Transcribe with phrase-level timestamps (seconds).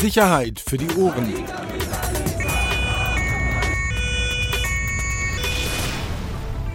[0.00, 1.30] Sicherheit für die Ohren.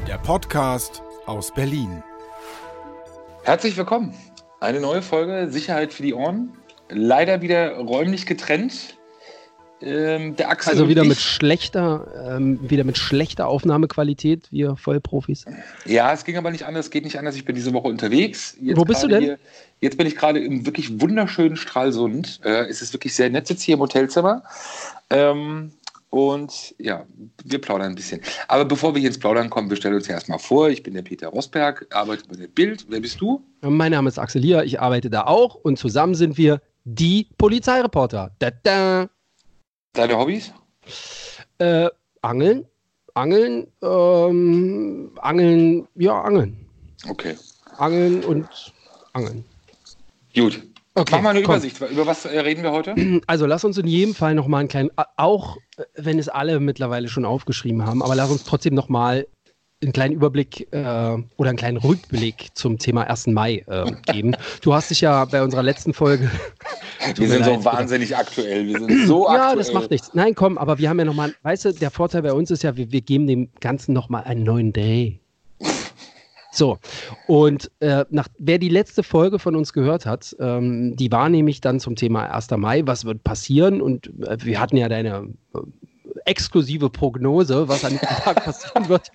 [0.07, 2.03] Der Podcast aus Berlin.
[3.41, 4.13] Herzlich willkommen.
[4.59, 6.53] Eine neue Folge Sicherheit für die Ohren.
[6.89, 8.94] Leider wieder räumlich getrennt.
[9.85, 15.45] Ähm, der Axel also wieder mit schlechter, ähm, wieder mit schlechter Aufnahmequalität, wir Vollprofis.
[15.85, 17.35] Ja, es ging aber nicht anders, es geht nicht anders.
[17.35, 18.57] Ich bin diese Woche unterwegs.
[18.59, 19.21] Jetzt Wo bist du denn?
[19.21, 19.39] Hier,
[19.81, 22.39] jetzt bin ich gerade im wirklich wunderschönen Stralsund.
[22.43, 24.41] Äh, es ist wirklich sehr nett jetzt hier im Hotelzimmer.
[25.11, 25.71] Ähm,
[26.09, 27.05] und ja,
[27.43, 28.21] wir plaudern ein bisschen.
[28.47, 30.69] Aber bevor wir hier ins Plaudern kommen, wir stellen uns erstmal vor.
[30.69, 32.85] Ich bin der Peter Rosberg, arbeite bei der Bild.
[32.89, 33.43] Wer bist du?
[33.61, 38.31] Mein Name ist Axel Lier, ich arbeite da auch und zusammen sind wir die Polizeireporter.
[38.39, 39.09] Da, da.
[39.95, 40.51] Deine Hobbys?
[41.57, 41.89] Äh,
[42.21, 42.65] Angeln.
[43.13, 46.67] Angeln, ähm, Angeln, ja, Angeln.
[47.07, 47.35] Okay.
[47.77, 48.47] Angeln und
[49.13, 49.45] Angeln.
[50.35, 50.61] Gut.
[50.95, 51.55] Okay, Mach mal eine komm.
[51.55, 51.79] Übersicht.
[51.91, 52.93] Über was äh, reden wir heute?
[53.27, 55.57] Also lass uns in jedem Fall nochmal einen kleinen, auch
[55.95, 59.27] wenn es alle mittlerweile schon aufgeschrieben haben, aber lass uns trotzdem nochmal
[59.81, 63.27] einen kleinen Überblick äh, oder einen kleinen Rückblick zum Thema 1.
[63.27, 64.35] Mai äh, geben.
[64.61, 66.29] Du hast dich ja bei unserer letzten Folge.
[67.15, 68.19] Wir sind leid, so wahnsinnig oder?
[68.19, 68.67] aktuell.
[68.67, 69.57] Wir sind so ja, aktuell.
[69.57, 70.11] das macht nichts.
[70.13, 72.75] Nein, komm, aber wir haben ja nochmal, weißt du, der Vorteil bei uns ist ja,
[72.75, 75.19] wir, wir geben dem Ganzen nochmal einen neuen Day.
[76.51, 76.77] So,
[77.27, 81.59] und äh, nach, wer die letzte Folge von uns gehört hat, ähm, die war nämlich
[81.59, 82.49] dann zum Thema 1.
[82.51, 83.81] Mai, was wird passieren?
[83.81, 85.59] Und äh, wir hatten ja deine äh,
[86.25, 89.11] exklusive Prognose, was an diesem Tag passieren wird.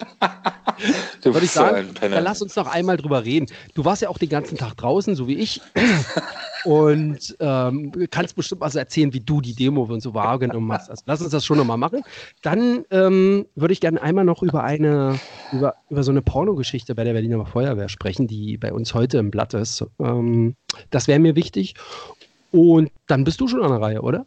[1.22, 3.46] Würde ich sagen, so dann lass uns noch einmal drüber reden.
[3.74, 5.60] Du warst ja auch den ganzen Tag draußen, so wie ich.
[6.64, 10.90] und ähm, kannst bestimmt was erzählen, wie du die Demo und so wahrgenommen hast.
[10.90, 12.02] Also lass uns das schon nochmal machen.
[12.42, 15.18] Dann ähm, würde ich gerne einmal noch über eine,
[15.52, 19.30] über, über so eine Pornogeschichte bei der Berliner Feuerwehr sprechen, die bei uns heute im
[19.30, 19.84] Blatt ist.
[19.98, 20.54] Ähm,
[20.90, 21.74] das wäre mir wichtig.
[22.52, 24.26] Und dann bist du schon an der Reihe, oder?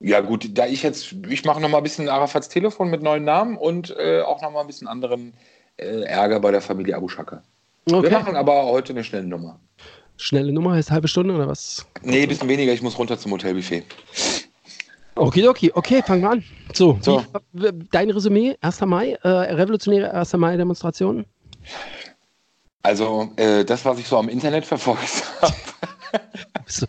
[0.00, 3.24] Ja, gut, da ich jetzt, ich mache noch mal ein bisschen Arafats Telefon mit neuen
[3.24, 5.32] Namen und äh, auch noch mal ein bisschen anderen
[5.78, 7.42] äh, Ärger bei der Familie Abu Shaka.
[7.90, 8.02] Okay.
[8.02, 9.58] Wir machen aber heute eine schnelle Nummer.
[10.18, 11.86] Schnelle Nummer heißt halbe Stunde oder was?
[12.02, 13.84] Nee, ein bisschen weniger, ich muss runter zum Hotelbuffet.
[15.14, 16.44] Okay, okay, okay, fangen wir an.
[16.74, 17.24] So, so.
[17.52, 18.82] Wie, dein Resümee, 1.
[18.82, 20.34] Mai, äh, revolutionäre 1.
[20.34, 21.24] Mai-Demonstrationen?
[22.82, 25.54] Also, äh, das, was ich so am Internet verfolgt habe.
[26.66, 26.86] so,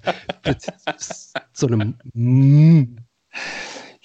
[1.53, 1.93] so eine.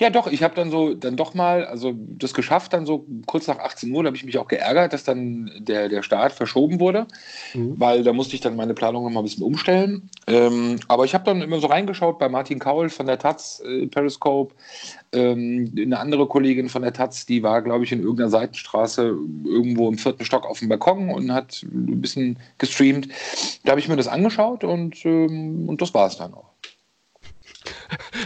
[0.03, 3.47] Ja, doch, ich habe dann so, dann doch mal, also das geschafft, dann so kurz
[3.47, 6.81] nach 18 Uhr, da habe ich mich auch geärgert, dass dann der, der Start verschoben
[6.81, 7.07] wurde,
[7.55, 7.79] mhm.
[7.79, 10.11] weil da musste ich dann meine Planung noch mal ein bisschen umstellen.
[10.27, 13.87] Ähm, aber ich habe dann immer so reingeschaut bei Martin Kaul von der Taz, äh,
[13.87, 14.53] Periscope,
[15.13, 19.89] ähm, eine andere Kollegin von der Taz, die war, glaube ich, in irgendeiner Seitenstraße irgendwo
[19.89, 23.07] im vierten Stock auf dem Balkon und hat ein bisschen gestreamt.
[23.65, 26.51] Da habe ich mir das angeschaut und, ähm, und das war es dann auch.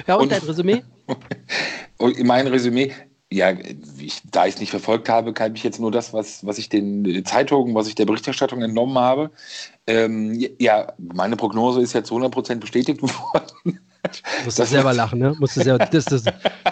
[0.06, 0.82] Ja, und, und dein Resümee?
[2.22, 2.92] Mein Resümee,
[3.30, 3.52] ja,
[3.98, 6.68] ich, da ich es nicht verfolgt habe, kann ich jetzt nur das, was, was ich
[6.68, 9.30] den Zeitungen, was ich der Berichterstattung entnommen habe.
[9.86, 13.80] Ähm, ja, meine Prognose ist ja zu 100% bestätigt worden.
[14.44, 15.34] Musst du selber lachen, ne?
[15.38, 16.22] Musst du selber, das, das,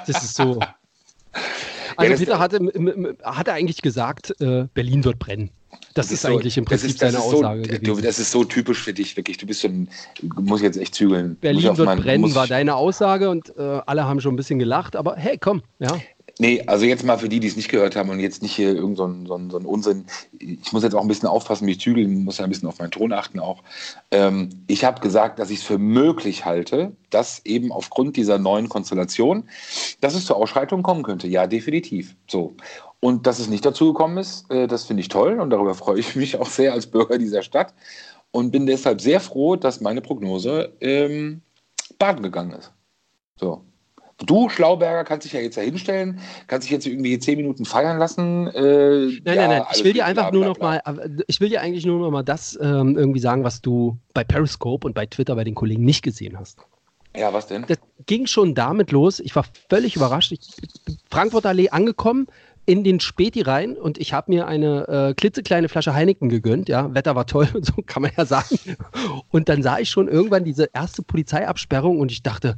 [0.07, 0.61] das ist so.
[1.97, 2.61] Also Peter hatte,
[3.23, 5.51] hatte eigentlich gesagt, äh, Berlin wird brennen.
[5.95, 7.65] Das, das ist, so, eigentlich im Prinzip seine Aussage.
[7.65, 9.39] So, du, das ist so typisch für dich, wirklich.
[9.39, 9.89] Du bist so ein,
[10.37, 11.37] muss jetzt echt zügeln.
[11.37, 14.97] Berlin wird meinen, brennen, war deine Aussage und äh, alle haben schon ein bisschen gelacht,
[14.97, 16.01] aber hey, komm, ja.
[16.39, 18.75] Nee, also jetzt mal für die, die es nicht gehört haben und jetzt nicht hier
[18.75, 20.07] irgendein so, so, so Unsinn.
[20.39, 22.81] Ich muss jetzt auch ein bisschen aufpassen, wie ich zügel, muss ja ein bisschen auf
[22.81, 23.63] meinen Ton achten auch.
[24.11, 28.69] Ähm, ich habe gesagt, dass ich es für möglich halte, dass eben aufgrund dieser neuen
[28.69, 29.49] Konstellation,
[30.01, 31.29] dass es zur Ausschreitung kommen könnte.
[31.29, 32.17] Ja, definitiv.
[32.27, 32.55] So.
[32.99, 36.01] Und dass es nicht dazu gekommen ist, äh, das finde ich toll und darüber freue
[36.01, 37.75] ich mich auch sehr als Bürger dieser Stadt
[38.33, 41.43] und bin deshalb sehr froh, dass meine Prognose ähm,
[41.99, 42.73] baden gegangen ist.
[43.37, 43.65] So.
[44.27, 47.99] Du, Schlauberger, kannst dich ja jetzt da hinstellen, kannst dich jetzt irgendwie zehn Minuten feiern
[47.99, 48.49] lassen.
[48.49, 49.63] Äh, nein, ja, nein, nein.
[49.75, 50.81] Ich will dir einfach bla, bla, nur noch mal,
[51.27, 54.87] ich will dir eigentlich nur noch mal das ähm, irgendwie sagen, was du bei Periscope
[54.87, 56.59] und bei Twitter bei den Kollegen nicht gesehen hast.
[57.17, 57.65] Ja, was denn?
[57.69, 59.21] Das ging schon damit los.
[59.21, 60.33] Ich war völlig überrascht.
[60.33, 60.41] Ich,
[61.11, 62.27] Frankfurter Allee angekommen,
[62.67, 66.69] in den Späti rein und ich habe mir eine äh, klitzekleine Flasche Heineken gegönnt.
[66.69, 68.59] Ja, Wetter war toll, so kann man ja sagen.
[69.31, 72.57] Und dann sah ich schon irgendwann diese erste Polizeiabsperrung und ich dachte,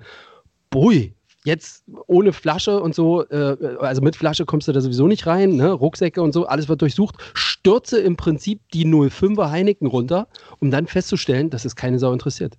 [0.70, 1.14] bui,
[1.46, 5.56] jetzt ohne Flasche und so, äh, also mit Flasche kommst du da sowieso nicht rein,
[5.56, 5.70] ne?
[5.70, 10.26] Rucksäcke und so, alles wird durchsucht, stürze im Prinzip die 05er Heineken runter,
[10.58, 12.58] um dann festzustellen, dass es keine Sau interessiert.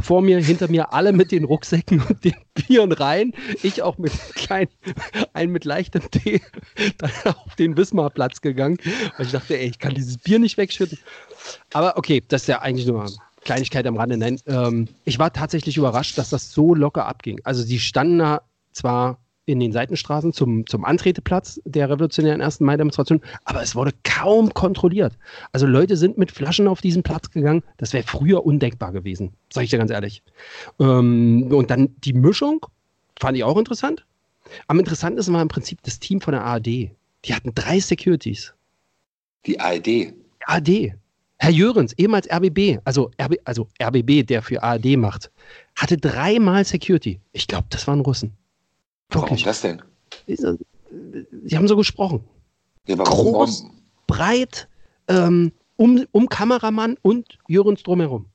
[0.00, 3.32] Vor mir, hinter mir alle mit den Rucksäcken und den Bieren rein.
[3.62, 4.68] Ich auch mit klein,
[5.32, 6.40] ein mit leichtem Tee
[6.98, 8.78] dann auf den Wismarplatz gegangen,
[9.16, 10.98] weil ich dachte, ey, ich kann dieses Bier nicht wegschütten.
[11.72, 13.06] Aber okay, das ist ja eigentlich nur
[13.46, 14.18] Kleinigkeit am Rande.
[14.18, 17.40] Nein, ähm, ich war tatsächlich überrascht, dass das so locker abging.
[17.44, 22.60] Also sie standen da zwar in den Seitenstraßen zum, zum Antreteplatz der revolutionären 1.
[22.60, 25.16] Mai-Demonstration, aber es wurde kaum kontrolliert.
[25.52, 27.62] Also Leute sind mit Flaschen auf diesen Platz gegangen.
[27.76, 30.22] Das wäre früher undenkbar gewesen, sage ich dir ganz ehrlich.
[30.80, 32.66] Ähm, und dann die Mischung
[33.18, 34.04] fand ich auch interessant.
[34.66, 36.66] Am interessantesten war im Prinzip das Team von der ARD.
[36.66, 38.52] Die hatten drei Securities.
[39.46, 40.12] Die ARD.
[40.44, 40.92] ARD.
[41.38, 45.30] Herr Jörens, ehemals RBB, also, RB, also RBB, der für ARD macht,
[45.74, 47.20] hatte dreimal Security.
[47.32, 48.32] Ich glaube, das waren Russen.
[49.10, 49.44] Warum Wirklich.
[49.44, 49.82] das denn?
[50.26, 52.24] Sie haben so gesprochen.
[52.86, 53.76] Ja, warum, Groß, warum?
[54.06, 54.68] breit,
[55.08, 58.26] ähm, um, um Kameramann und Jörens drumherum.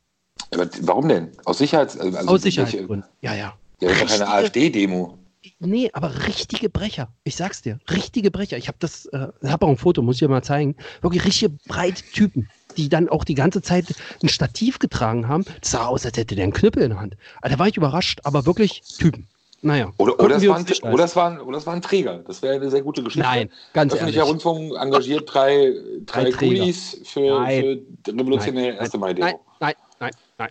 [0.54, 1.32] Aber warum denn?
[1.46, 1.98] Aus Sicherheits...
[1.98, 3.58] Also Aus Sicherheitsgründen, ja, ja.
[3.80, 5.18] Ja, das ist keine AfD-Demo.
[5.60, 7.12] Nee, aber richtige Brecher.
[7.24, 8.58] Ich sag's dir, richtige Brecher.
[8.58, 10.76] Ich habe das, äh, habe auch ein Foto, muss ich dir mal zeigen.
[11.02, 13.86] Wirklich richtige breite Typen, die dann auch die ganze Zeit
[14.24, 15.46] ein Stativ getragen haben.
[15.62, 17.18] Das sah aus, als hätte der einen Knüppel in der Hand.
[17.42, 19.28] Also, da war ich überrascht, aber wirklich Typen.
[19.64, 19.94] Naja.
[19.98, 22.24] Oder, oder, es waren, oder, es waren, oder es waren Träger.
[22.26, 23.28] Das wäre eine sehr gute Geschichte.
[23.28, 24.34] Nein, ganz Öffentlicher ehrlich.
[24.34, 25.74] Rundfunk engagiert drei,
[26.06, 28.94] drei, drei Kulis für, für revolutionäre 1.
[28.98, 29.28] Mai-Demo.
[29.28, 30.50] Nein, nein, nein, nein.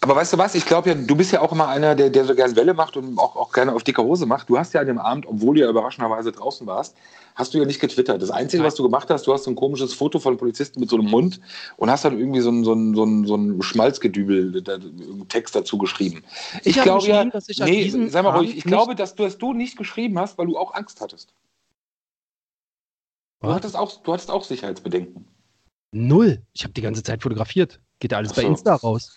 [0.00, 0.54] Aber weißt du was?
[0.54, 2.96] Ich glaube ja, du bist ja auch immer einer, der, der so gerne Welle macht
[2.96, 4.48] und auch, auch gerne auf dicke Hose macht.
[4.48, 6.96] Du hast ja an dem Abend, obwohl du ja überraschenderweise draußen warst,
[7.34, 8.20] hast du ja nicht getwittert.
[8.20, 8.66] Das Einzige, Nein.
[8.66, 11.10] was du gemacht hast, du hast so ein komisches Foto von Polizisten mit so einem
[11.12, 11.40] Hund
[11.76, 14.78] und hast dann irgendwie so ein, so ein, so ein, so ein Schmalzgedübel, da,
[15.28, 16.24] Text dazu geschrieben.
[16.64, 19.38] Ich, ich glaube ja, dass ich nee, sei mal ruhig, ich glaube, dass du, dass
[19.38, 21.32] du nicht geschrieben hast, weil du auch Angst hattest.
[23.40, 25.24] Du hattest, auch, du hattest auch Sicherheitsbedenken.
[25.92, 26.42] Null.
[26.52, 27.80] Ich habe die ganze Zeit fotografiert.
[28.00, 28.40] Geht alles so.
[28.40, 29.16] bei Insta raus.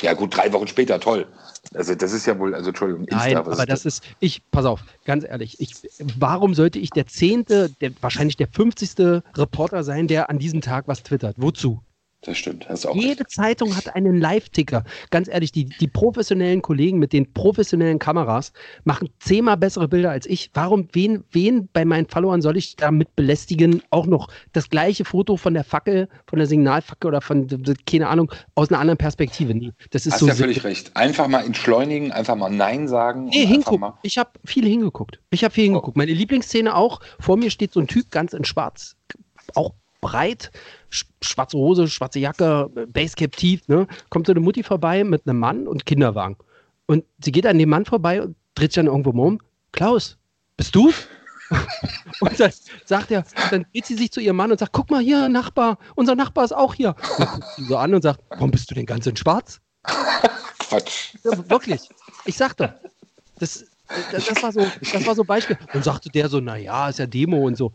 [0.00, 1.26] Ja, gut, drei Wochen später, toll.
[1.72, 3.04] Also, das ist ja wohl, also, Entschuldigung.
[3.04, 5.72] Insta, Nein, aber das ist, ich, pass auf, ganz ehrlich, ich,
[6.18, 9.22] warum sollte ich der zehnte, der, wahrscheinlich der 50.
[9.36, 11.36] Reporter sein, der an diesem Tag was twittert?
[11.38, 11.80] Wozu?
[12.24, 12.66] Das stimmt.
[12.68, 13.30] Das auch Jede recht.
[13.30, 14.84] Zeitung hat einen Live-Ticker.
[15.10, 18.52] Ganz ehrlich, die, die professionellen Kollegen mit den professionellen Kameras
[18.84, 20.50] machen zehnmal bessere Bilder als ich.
[20.54, 25.36] Warum, wen, wen bei meinen Followern soll ich damit belästigen, auch noch das gleiche Foto
[25.36, 27.46] von der Fackel, von der Signalfackel oder von,
[27.86, 29.54] keine Ahnung, aus einer anderen Perspektive?
[29.54, 30.96] Nee, das ist Hast so ja völlig recht.
[30.96, 33.26] Einfach mal entschleunigen, einfach mal Nein sagen.
[33.26, 33.92] Nee, hingucken.
[34.02, 35.20] Ich habe viel hingeguckt.
[35.30, 35.96] Ich habe viel hingeguckt.
[35.96, 35.98] Oh.
[35.98, 38.96] Meine Lieblingsszene auch, vor mir steht so ein Typ ganz in schwarz,
[39.54, 40.50] auch breit,
[41.22, 43.86] schwarze Hose, schwarze Jacke, Basecap tief, ne?
[44.10, 46.36] Kommt so eine Mutti vorbei mit einem Mann und Kinderwagen.
[46.86, 49.40] Und sie geht an dem Mann vorbei und dreht sich dann irgendwo um.
[49.72, 50.16] Klaus,
[50.56, 50.92] bist du?
[52.20, 52.52] und dann
[52.84, 55.78] sagt er, dann dreht sie sich zu ihrem Mann und sagt, guck mal hier, Nachbar,
[55.94, 56.94] unser Nachbar ist auch hier.
[57.18, 59.60] Und guckt sie so an und sagt, warum bist du denn ganz in schwarz?
[60.58, 61.14] Quatsch.
[61.24, 61.88] Ja, wirklich.
[62.24, 62.78] Ich sagte,
[63.38, 63.64] das,
[64.12, 65.58] das, das, war so, das war so Beispiel.
[65.72, 67.72] Und sagte der so, naja, ist ja Demo und so.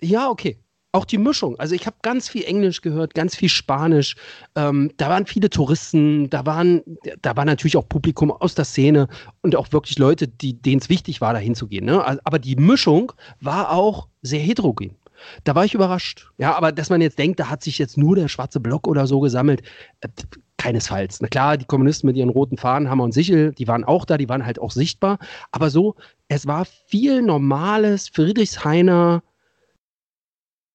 [0.00, 0.58] Ja, okay
[0.92, 1.58] auch die Mischung.
[1.58, 4.16] Also ich habe ganz viel Englisch gehört, ganz viel Spanisch.
[4.54, 6.82] Ähm, da waren viele Touristen, da waren,
[7.20, 9.08] da war natürlich auch Publikum aus der Szene
[9.42, 11.84] und auch wirklich Leute, denen es wichtig war, da hinzugehen.
[11.84, 12.04] Ne?
[12.24, 14.96] Aber die Mischung war auch sehr heterogen.
[15.44, 16.30] Da war ich überrascht.
[16.38, 19.06] Ja, aber dass man jetzt denkt, da hat sich jetzt nur der schwarze Block oder
[19.06, 19.62] so gesammelt,
[20.00, 20.08] äh,
[20.56, 21.20] keinesfalls.
[21.20, 24.16] Na klar, die Kommunisten mit ihren roten Fahnen, Hammer und Sichel, die waren auch da,
[24.16, 25.18] die waren halt auch sichtbar.
[25.52, 25.96] Aber so,
[26.28, 29.22] es war viel normales Friedrichshainer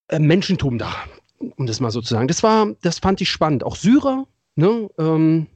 [0.07, 0.93] äh, Menschentum da,
[1.57, 2.27] um das mal so zu sagen.
[2.27, 3.63] Das war, das fand ich spannend.
[3.63, 4.89] Auch Syrer, ne?
[4.97, 5.47] Ähm,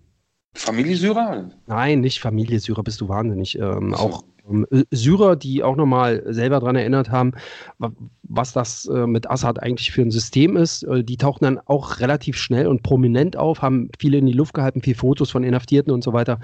[0.53, 1.49] Familie Syrer?
[1.67, 3.59] Nein, nicht Familie Syrer, bist du wahnsinnig.
[3.59, 3.97] Ähm, so.
[3.97, 7.33] Auch ähm, Syrer, die auch nochmal selber daran erinnert haben,
[8.23, 10.83] was das äh, mit Assad eigentlich für ein System ist.
[10.83, 14.53] Äh, die tauchten dann auch relativ schnell und prominent auf, haben viele in die Luft
[14.53, 16.39] gehalten, viele Fotos von Inhaftierten und so weiter.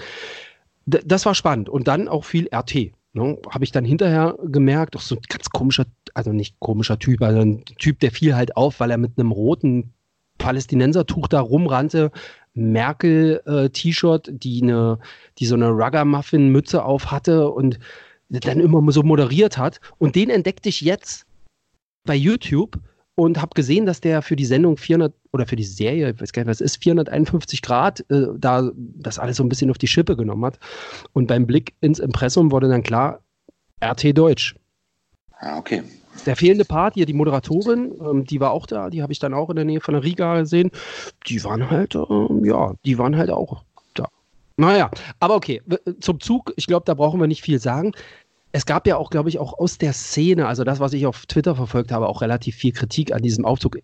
[0.85, 1.69] Das war spannend.
[1.69, 2.91] Und dann auch viel RT.
[3.15, 7.21] Ne, Habe ich dann hinterher gemerkt, auch so ein ganz komischer, also nicht komischer Typ,
[7.21, 9.93] also ein Typ, der fiel halt auf, weil er mit einem roten
[10.39, 12.11] Palästinensertuch da rumrannte,
[12.55, 14.99] Merkel-T-Shirt, äh, die, eine,
[15.37, 17.79] die so eine Rugger-Muffin-Mütze auf hatte und
[18.29, 19.79] dann immer so moderiert hat.
[19.99, 21.27] Und den entdeckte ich jetzt
[22.05, 22.79] bei YouTube
[23.15, 26.33] und habe gesehen, dass der für die Sendung 400 oder für die Serie, ich weiß
[26.33, 29.87] gar nicht, was ist, 451 Grad, äh, da das alles so ein bisschen auf die
[29.87, 30.59] Schippe genommen hat.
[31.13, 33.19] Und beim Blick ins Impressum wurde dann klar,
[33.83, 34.55] RT Deutsch.
[35.39, 35.83] Ah, okay.
[36.25, 39.33] Der fehlende Part hier, die Moderatorin, ähm, die war auch da, die habe ich dann
[39.33, 40.71] auch in der Nähe von der Riga gesehen.
[41.27, 44.07] Die waren halt, ähm, ja, die waren halt auch da.
[44.57, 44.89] Naja,
[45.19, 45.61] aber okay,
[45.99, 47.93] zum Zug, ich glaube, da brauchen wir nicht viel sagen
[48.53, 51.25] es gab ja auch, glaube ich, auch aus der Szene, also das, was ich auf
[51.25, 53.79] Twitter verfolgt habe, auch relativ viel Kritik an diesem Aufzug.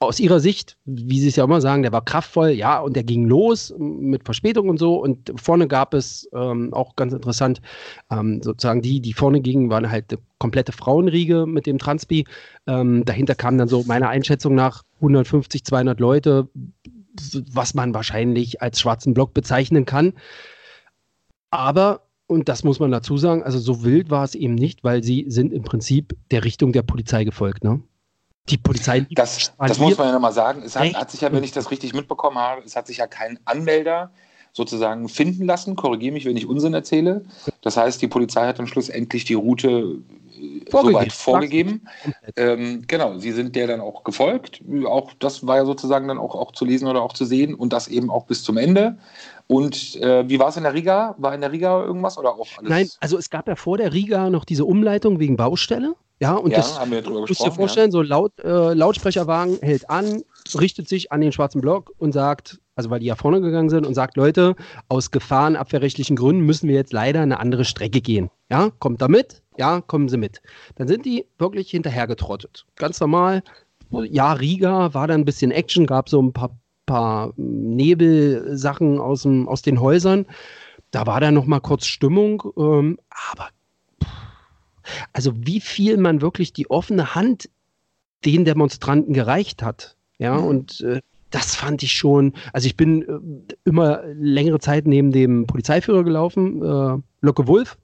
[0.00, 3.04] Aus ihrer Sicht, wie sie es ja immer sagen, der war kraftvoll, ja, und der
[3.04, 4.96] ging los mit Verspätung und so.
[4.96, 7.60] Und vorne gab es ähm, auch ganz interessant,
[8.10, 12.26] ähm, sozusagen die, die vorne gingen, waren halt eine komplette Frauenriege mit dem Transpi.
[12.66, 16.48] Ähm, dahinter kamen dann so meiner Einschätzung nach 150, 200 Leute,
[17.52, 20.14] was man wahrscheinlich als schwarzen Block bezeichnen kann.
[21.50, 25.02] Aber, und das muss man dazu sagen, also so wild war es eben nicht, weil
[25.02, 27.64] sie sind im Prinzip der Richtung der Polizei gefolgt.
[27.64, 27.82] Ne?
[28.48, 29.06] Die Polizei.
[29.10, 30.62] Das, das muss man ja nochmal sagen.
[30.64, 33.06] Es hat, hat, sich ja, wenn ich das richtig mitbekommen habe, es hat sich ja
[33.06, 34.10] kein Anmelder
[34.52, 35.76] sozusagen finden lassen.
[35.76, 37.24] Korrigiere mich, wenn ich Unsinn erzähle.
[37.60, 39.98] Das heißt, die Polizei hat dann schlussendlich die Route
[40.70, 40.92] vorgegeben.
[40.92, 41.88] soweit vorgegeben.
[42.36, 44.60] Ähm, genau, sie sind der dann auch gefolgt.
[44.86, 47.72] Auch das war ja sozusagen dann auch, auch zu lesen oder auch zu sehen und
[47.72, 48.98] das eben auch bis zum Ende.
[49.46, 51.14] Und äh, wie war es in der Riga?
[51.18, 52.70] War in der Riga irgendwas oder auch alles?
[52.70, 55.94] Nein, also es gab ja vor der Riga noch diese Umleitung wegen Baustelle.
[56.20, 57.92] Ja, und ja, das haben wir drüber musst du dir vorstellen, ja.
[57.92, 60.22] so laut, äh, Lautsprecherwagen hält an,
[60.58, 63.84] richtet sich an den schwarzen Block und sagt, also weil die ja vorne gegangen sind
[63.84, 64.54] und sagt, Leute,
[64.88, 68.30] aus gefahrenabwehrrechtlichen Gründen müssen wir jetzt leider eine andere Strecke gehen.
[68.48, 69.42] Ja, kommt da mit?
[69.58, 70.40] Ja, kommen Sie mit.
[70.76, 72.64] Dann sind die wirklich hinterhergetrottet.
[72.76, 73.42] Ganz normal.
[73.90, 76.56] Ja, Riga war da ein bisschen Action, gab so ein paar,
[76.86, 80.26] paar Nebelsachen aus, dem, aus den Häusern.
[80.90, 82.98] Da war da noch mal kurz Stimmung, ähm,
[83.30, 83.48] aber
[85.12, 87.48] also wie viel man wirklich die offene Hand
[88.24, 90.46] den Demonstranten gereicht hat, ja, mhm.
[90.46, 91.00] und äh,
[91.30, 96.62] das fand ich schon, also ich bin äh, immer längere Zeit neben dem Polizeiführer gelaufen,
[96.62, 97.76] äh, Locke Wolf,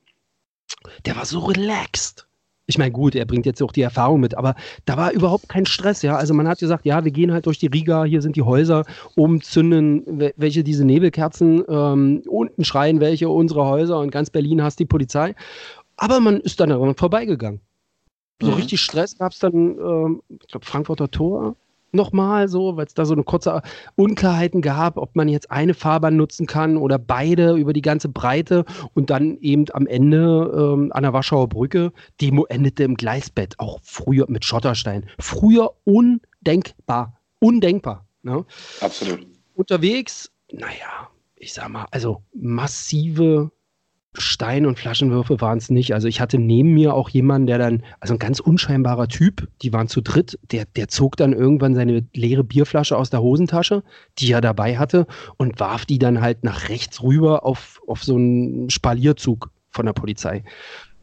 [1.05, 2.27] der war so relaxed.
[2.71, 5.67] Ich meine, gut, er bringt jetzt auch die Erfahrung mit, aber da war überhaupt kein
[5.67, 6.17] Stress, ja.
[6.17, 8.85] Also man hat gesagt, ja, wir gehen halt durch die Riga, hier sind die Häuser,
[9.17, 10.05] oben zünden
[10.37, 15.35] welche diese Nebelkerzen, ähm, unten schreien welche unsere Häuser und ganz Berlin hasst die Polizei.
[15.97, 17.61] Aber man ist dann daran vorbeigegangen.
[18.41, 18.55] So mhm.
[18.55, 21.57] richtig Stress gab es dann, ähm, ich glaube, Frankfurter Tor
[21.93, 23.63] nochmal so, weil es da so eine kurze
[23.97, 28.65] Unklarheiten gab, ob man jetzt eine Fahrbahn nutzen kann oder beide über die ganze Breite
[28.95, 33.81] und dann eben am Ende ähm, an der Warschauer Brücke, Demo endete im Gleisbett, auch
[33.83, 35.07] früher mit Schotterstein.
[35.19, 38.07] Früher undenkbar, undenkbar.
[38.23, 38.45] Ne?
[38.81, 39.27] Absolut.
[39.55, 43.51] Unterwegs, naja, ich sag mal, also massive
[44.13, 45.95] Stein- und Flaschenwürfe waren es nicht.
[45.95, 49.73] Also ich hatte neben mir auch jemanden, der dann, also ein ganz unscheinbarer Typ, die
[49.73, 53.85] waren zu dritt, der, der zog dann irgendwann seine leere Bierflasche aus der Hosentasche,
[54.19, 58.17] die er dabei hatte, und warf die dann halt nach rechts rüber auf, auf so
[58.17, 60.43] einen Spalierzug von der Polizei.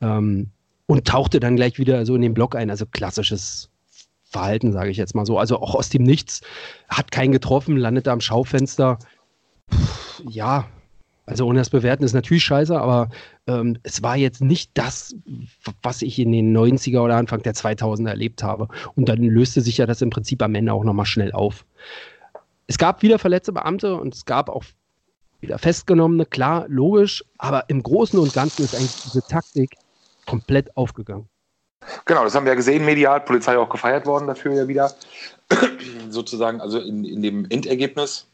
[0.01, 0.51] Ähm,
[0.85, 2.69] und tauchte dann gleich wieder so in den Block ein.
[2.69, 3.69] Also klassisches
[4.23, 5.37] Verhalten, sage ich jetzt mal so.
[5.37, 6.41] Also auch aus dem Nichts.
[6.89, 8.97] Hat keinen getroffen, landete am Schaufenster.
[9.69, 10.65] Puh, ja,
[11.27, 13.09] also ohne das Bewerten ist natürlich scheiße, aber
[13.47, 15.13] ähm, es war jetzt nicht das,
[15.83, 18.69] was ich in den 90er oder Anfang der 2000er erlebt habe.
[18.95, 21.65] Und dann löste sich ja das im Prinzip am Ende auch nochmal schnell auf.
[22.67, 24.63] Es gab wieder verletzte Beamte und es gab auch
[25.41, 29.75] wieder Festgenommene, klar, logisch, aber im Großen und Ganzen ist eigentlich diese Taktik
[30.25, 31.27] komplett aufgegangen.
[32.05, 34.93] Genau, das haben wir ja gesehen, medial, Polizei auch gefeiert worden dafür ja wieder.
[36.09, 38.27] Sozusagen, also in, in dem Endergebnis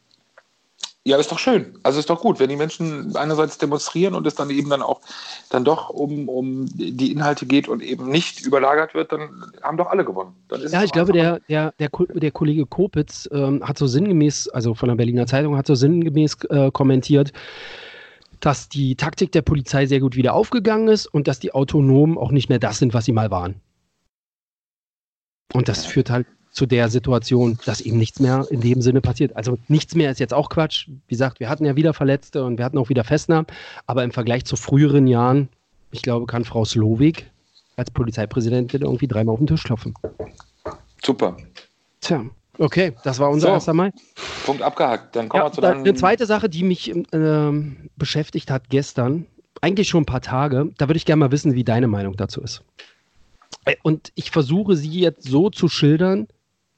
[1.06, 1.78] ja, ist doch schön.
[1.84, 5.02] Also ist doch gut, wenn die Menschen einerseits demonstrieren und es dann eben dann auch
[5.50, 9.88] dann doch um, um die Inhalte geht und eben nicht überlagert wird, dann haben doch
[9.88, 10.34] alle gewonnen.
[10.70, 14.88] ja, ich glaube, der, der, der, der Kollege Kopitz ähm, hat so sinngemäß, also von
[14.88, 17.34] der Berliner Zeitung, hat so sinngemäß äh, kommentiert,
[18.40, 22.32] dass die Taktik der Polizei sehr gut wieder aufgegangen ist und dass die Autonomen auch
[22.32, 23.56] nicht mehr das sind, was sie mal waren.
[25.52, 29.36] Und das führt halt zu der Situation, dass eben nichts mehr in dem Sinne passiert.
[29.36, 30.88] Also nichts mehr ist jetzt auch Quatsch.
[30.88, 33.48] Wie gesagt, wir hatten ja wieder Verletzte und wir hatten auch wieder Festnahmen,
[33.88, 35.50] aber im Vergleich zu früheren Jahren,
[35.92, 37.26] ich glaube, kann Frau Slowik
[37.76, 39.96] als Polizeipräsidentin irgendwie dreimal auf den Tisch klopfen.
[41.04, 41.36] Super.
[42.02, 42.24] Tja,
[42.60, 43.92] okay, das war unser so, erster Mai.
[44.46, 45.16] Punkt abgehakt.
[45.16, 47.52] Dann kommen ja, wir zu dann Eine zweite Sache, die mich äh,
[47.96, 49.26] beschäftigt hat gestern,
[49.62, 52.42] eigentlich schon ein paar Tage, da würde ich gerne mal wissen, wie deine Meinung dazu
[52.42, 52.62] ist.
[53.66, 56.28] Äh, und ich versuche sie jetzt so zu schildern,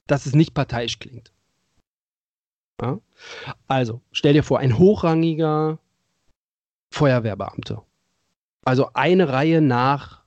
[0.06, 1.32] dass es nicht parteiisch klingt.
[2.80, 3.00] Ja?
[3.68, 5.78] Also, stell dir vor, ein hochrangiger
[6.90, 7.84] Feuerwehrbeamter.
[8.64, 10.22] Also eine Reihe nach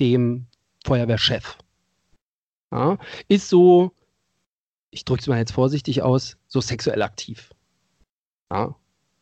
[0.00, 0.46] dem
[0.84, 1.56] Feuerwehrchef.
[2.72, 2.98] Ja?
[3.28, 3.92] Ist so,
[4.90, 7.50] ich drücke es mal jetzt vorsichtig aus, so sexuell aktiv.
[8.50, 8.74] Ja?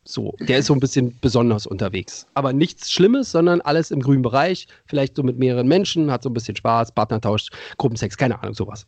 [0.06, 2.26] So, der ist so ein bisschen besonders unterwegs.
[2.34, 4.68] Aber nichts Schlimmes, sondern alles im grünen Bereich.
[4.84, 8.86] Vielleicht so mit mehreren Menschen, hat so ein bisschen Spaß, Partnertausch, Gruppensex, keine Ahnung, sowas.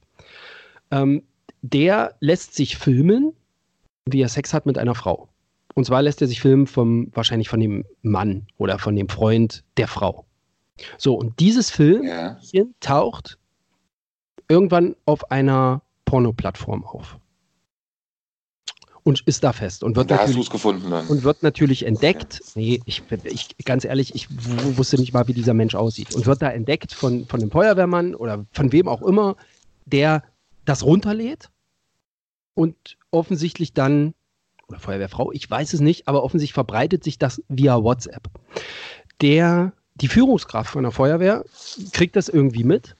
[0.90, 1.22] Ähm,
[1.62, 3.32] der lässt sich filmen,
[4.06, 5.28] wie er Sex hat mit einer Frau.
[5.74, 9.62] Und zwar lässt er sich filmen vom, wahrscheinlich von dem Mann oder von dem Freund
[9.76, 10.24] der Frau.
[10.98, 12.64] So, und dieses Filmchen ja.
[12.80, 13.38] taucht
[14.48, 17.18] irgendwann auf einer Porno-Plattform auf.
[19.02, 19.84] Und ist da fest.
[19.84, 22.40] Und wird, da natürlich, gefunden und wird natürlich entdeckt.
[22.42, 22.52] Okay.
[22.56, 24.28] Nee, ich, ich, ganz ehrlich, ich
[24.76, 26.14] wusste nicht mal, wie dieser Mensch aussieht.
[26.14, 29.36] Und wird da entdeckt von, von dem Feuerwehrmann oder von wem auch immer,
[29.84, 30.24] der
[30.66, 31.50] das runterlädt
[32.54, 32.76] und
[33.10, 34.14] offensichtlich dann
[34.68, 38.28] oder Feuerwehrfrau, ich weiß es nicht, aber offensichtlich verbreitet sich das via WhatsApp.
[39.20, 41.44] Der, die Führungskraft von der Feuerwehr
[41.92, 42.96] kriegt das irgendwie mit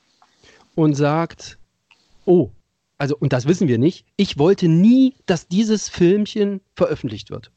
[0.75, 1.59] und sagt,
[2.25, 2.51] oh,
[2.99, 7.51] also, und das wissen wir nicht, ich wollte nie, dass dieses Filmchen veröffentlicht wird.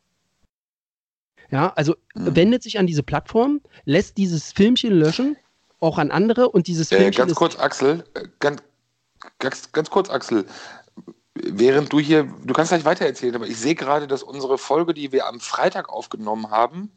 [1.51, 2.35] Ja, also mhm.
[2.35, 5.37] wendet sich an diese Plattform, lässt dieses Filmchen löschen,
[5.79, 7.13] auch an andere und dieses Filmchen.
[7.13, 8.61] Äh, ganz kurz, Axel, äh, ganz,
[9.39, 10.45] ganz, ganz kurz, Axel.
[11.35, 15.11] Während du hier, du kannst gleich weitererzählen, aber ich sehe gerade, dass unsere Folge, die
[15.11, 16.91] wir am Freitag aufgenommen haben,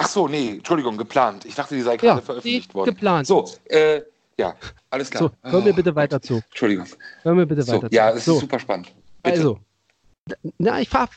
[0.00, 1.44] Ach so, nee, Entschuldigung, geplant.
[1.44, 2.90] Ich dachte, die sei gerade ja, veröffentlicht worden.
[2.90, 3.26] Geplant.
[3.26, 4.02] So, äh,
[4.38, 4.54] ja,
[4.90, 5.24] alles klar.
[5.24, 6.40] So, hör mir bitte weiter zu.
[6.50, 6.86] Entschuldigung.
[7.22, 7.96] Hör mir bitte so, weiter zu.
[7.96, 8.34] Ja, es so.
[8.34, 8.92] ist super spannend.
[9.24, 9.36] Bitte.
[9.36, 9.60] Also,
[10.58, 11.10] na, ich habe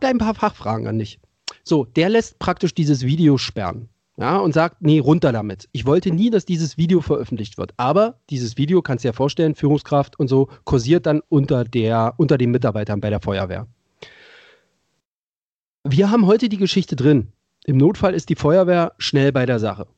[0.00, 1.20] gleich ein paar Fachfragen an dich.
[1.62, 3.88] So, der lässt praktisch dieses Video sperren.
[4.16, 5.68] Ja, und sagt, nee, runter damit.
[5.72, 7.72] Ich wollte nie, dass dieses Video veröffentlicht wird.
[7.76, 12.14] Aber dieses Video, kannst du dir ja vorstellen, Führungskraft und so, kursiert dann unter, der,
[12.16, 13.66] unter den Mitarbeitern bei der Feuerwehr.
[15.82, 17.32] Wir haben heute die Geschichte drin.
[17.64, 19.88] Im Notfall ist die Feuerwehr schnell bei der Sache.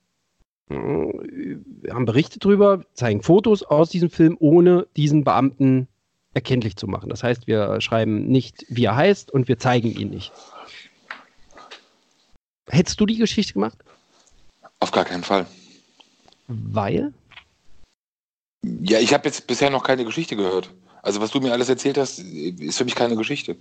[0.68, 5.88] Wir haben Berichte drüber, zeigen Fotos aus diesem Film, ohne diesen Beamten
[6.32, 7.08] erkenntlich zu machen.
[7.10, 10.32] Das heißt, wir schreiben nicht, wie er heißt und wir zeigen ihn nicht.
[12.68, 13.78] Hättest du die Geschichte gemacht?
[14.80, 15.46] Auf gar keinen Fall.
[16.48, 17.12] Weil?
[18.82, 20.70] Ja, ich habe jetzt bisher noch keine Geschichte gehört.
[21.02, 23.56] Also was du mir alles erzählt hast, ist für mich keine Geschichte.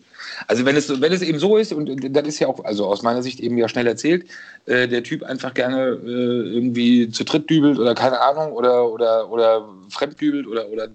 [0.47, 3.03] Also wenn es, wenn es eben so ist, und das ist ja auch, also aus
[3.03, 4.27] meiner Sicht eben ja schnell erzählt,
[4.65, 9.29] äh, der Typ einfach gerne äh, irgendwie zu dritt dübelt oder keine Ahnung oder, oder,
[9.29, 10.87] oder fremddübelt oder, oder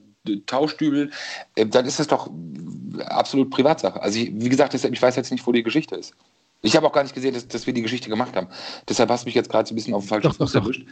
[0.46, 1.12] Tauschdübel,
[1.54, 2.28] äh, dann ist das doch
[3.06, 4.02] absolut Privatsache.
[4.02, 6.14] Also ich, wie gesagt, ich weiß jetzt nicht, wo die Geschichte ist.
[6.62, 8.48] Ich habe auch gar nicht gesehen, dass, dass, wir die Geschichte gemacht haben.
[8.88, 10.86] Deshalb hast du mich jetzt gerade so ein bisschen auf den falschen Fuß erwischt.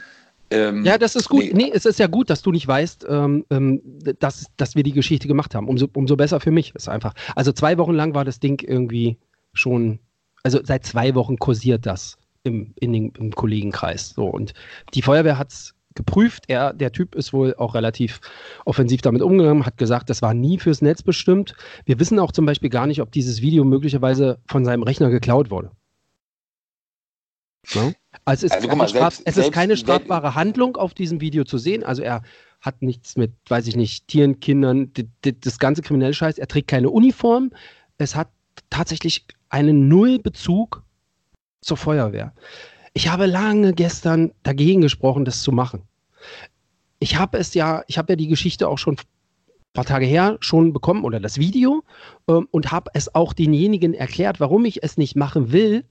[0.51, 1.45] Ähm, ja, das ist gut.
[1.45, 1.53] Nee.
[1.53, 1.71] nee.
[1.73, 3.83] es ist ja gut, dass du nicht weißt, ähm, ähm,
[4.19, 5.69] dass, dass wir die Geschichte gemacht haben.
[5.69, 7.13] Umso, umso besser für mich ist einfach.
[7.37, 9.19] Also zwei Wochen lang war das Ding irgendwie
[9.53, 9.99] schon,
[10.43, 14.11] also seit zwei Wochen kursiert das im, in den, im Kollegenkreis.
[14.11, 14.55] So, und
[14.95, 16.45] die Feuerwehr hat es geprüft.
[16.49, 18.21] Er, der Typ ist wohl auch relativ
[18.65, 21.55] offensiv damit umgegangen, hat gesagt, das war nie fürs Netz bestimmt.
[21.85, 25.51] Wir wissen auch zum Beispiel gar nicht, ob dieses Video möglicherweise von seinem Rechner geklaut
[25.51, 25.71] wurde.
[27.75, 27.93] Ja?
[28.25, 31.59] Also, es, ist, also mal, selbst, es ist keine strafbare Handlung auf diesem Video zu
[31.59, 31.85] sehen.
[31.85, 32.23] Also er
[32.61, 36.39] hat nichts mit, weiß ich nicht, Tieren, Kindern, das ganze kriminelle Scheiß.
[36.39, 37.51] Er trägt keine Uniform.
[37.99, 38.31] Es hat
[38.71, 40.83] tatsächlich einen Nullbezug
[41.61, 42.33] zur Feuerwehr.
[42.95, 45.88] Ich habe lange gestern dagegen gesprochen, das zu machen.
[46.99, 50.37] Ich habe es ja, ich habe ja die Geschichte auch schon ein paar Tage her
[50.41, 51.85] schon bekommen oder das Video
[52.29, 55.85] ähm, und habe es auch denjenigen erklärt, warum ich es nicht machen will.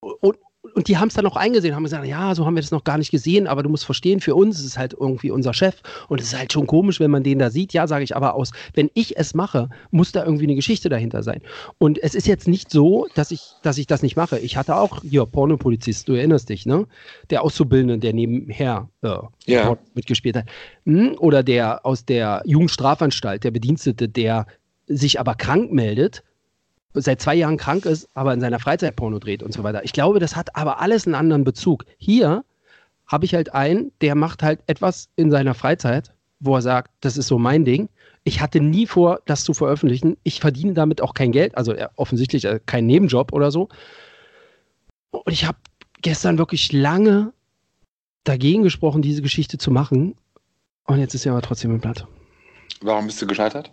[0.00, 0.38] Und,
[0.74, 2.84] und die haben es dann auch eingesehen, haben gesagt, ja, so haben wir das noch
[2.84, 5.76] gar nicht gesehen, aber du musst verstehen, für uns ist es halt irgendwie unser Chef
[6.08, 7.72] und es ist halt schon komisch, wenn man den da sieht.
[7.72, 11.22] Ja, sage ich aber aus, wenn ich es mache, muss da irgendwie eine Geschichte dahinter
[11.22, 11.40] sein.
[11.78, 14.38] Und es ist jetzt nicht so, dass ich, dass ich das nicht mache.
[14.38, 16.86] Ich hatte auch hier Pornopolizist, du erinnerst dich, ne?
[17.30, 19.76] Der Auszubildende, der nebenher äh, ja.
[19.94, 20.46] mitgespielt hat.
[20.84, 21.16] Hm?
[21.18, 24.46] Oder der aus der Jugendstrafanstalt, der Bedienstete, der
[24.86, 26.22] sich aber krank meldet
[27.00, 29.84] seit zwei Jahren krank ist, aber in seiner Freizeit Porno dreht und so weiter.
[29.84, 31.84] Ich glaube, das hat aber alles einen anderen Bezug.
[31.98, 32.44] Hier
[33.06, 37.16] habe ich halt einen, der macht halt etwas in seiner Freizeit, wo er sagt, das
[37.16, 37.88] ist so mein Ding.
[38.24, 40.16] Ich hatte nie vor, das zu veröffentlichen.
[40.22, 43.68] Ich verdiene damit auch kein Geld, also offensichtlich äh, kein Nebenjob oder so.
[45.10, 45.58] Und ich habe
[46.02, 47.32] gestern wirklich lange
[48.24, 50.14] dagegen gesprochen, diese Geschichte zu machen.
[50.84, 52.06] Und jetzt ist sie aber trotzdem im Blatt.
[52.82, 53.72] Warum bist du gescheitert?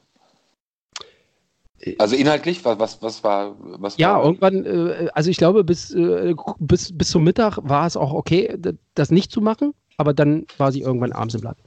[2.00, 3.56] Also inhaltlich, was, was, was war.
[3.60, 4.26] Was ja, war?
[4.26, 8.58] irgendwann, äh, also ich glaube, bis, äh, bis, bis zum Mittag war es auch okay,
[8.96, 11.58] das nicht zu machen, aber dann war sie irgendwann abends im Blatt.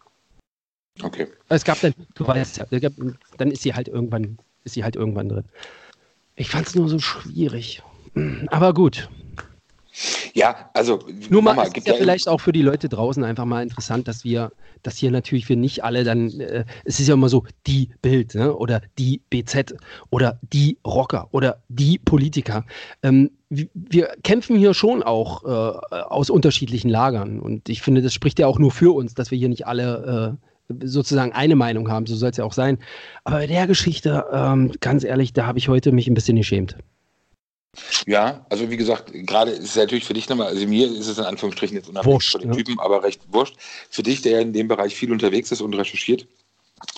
[1.03, 1.29] Okay.
[1.49, 2.67] Es gab dann, du weißt ja,
[3.37, 5.45] dann ist sie halt irgendwann, ist sie halt irgendwann drin.
[6.35, 7.83] Ich fand es nur so schwierig.
[8.49, 9.09] Aber gut.
[10.35, 13.45] Ja, also nur mal, mal ist ja, ja vielleicht auch für die Leute draußen einfach
[13.45, 17.15] mal interessant, dass wir, dass hier natürlich wir nicht alle dann, äh, es ist ja
[17.15, 18.55] immer so die Bild ne?
[18.55, 19.75] oder die BZ
[20.11, 22.65] oder die Rocker oder die Politiker.
[23.03, 28.39] Ähm, wir kämpfen hier schon auch äh, aus unterschiedlichen Lagern und ich finde, das spricht
[28.39, 32.07] ja auch nur für uns, dass wir hier nicht alle äh, sozusagen eine Meinung haben,
[32.07, 32.79] so soll es ja auch sein.
[33.25, 36.77] Aber bei der Geschichte, ähm, ganz ehrlich, da habe ich heute mich ein bisschen geschämt.
[38.07, 41.19] Ja, also wie gesagt, gerade ist es natürlich für dich nochmal, also mir ist es
[41.19, 42.57] in Anführungsstrichen jetzt unabhängig wurscht, von den ja.
[42.57, 43.57] Typen, aber recht wurscht.
[43.91, 46.27] Für dich, der ja in dem Bereich viel unterwegs ist und recherchiert,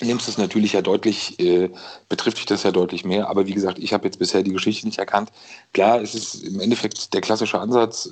[0.01, 1.71] nimmst du es natürlich ja deutlich, äh,
[2.09, 3.29] betrifft dich das ja deutlich mehr.
[3.29, 5.31] Aber wie gesagt, ich habe jetzt bisher die Geschichte nicht erkannt.
[5.73, 8.11] Klar, es ist im Endeffekt der klassische Ansatz,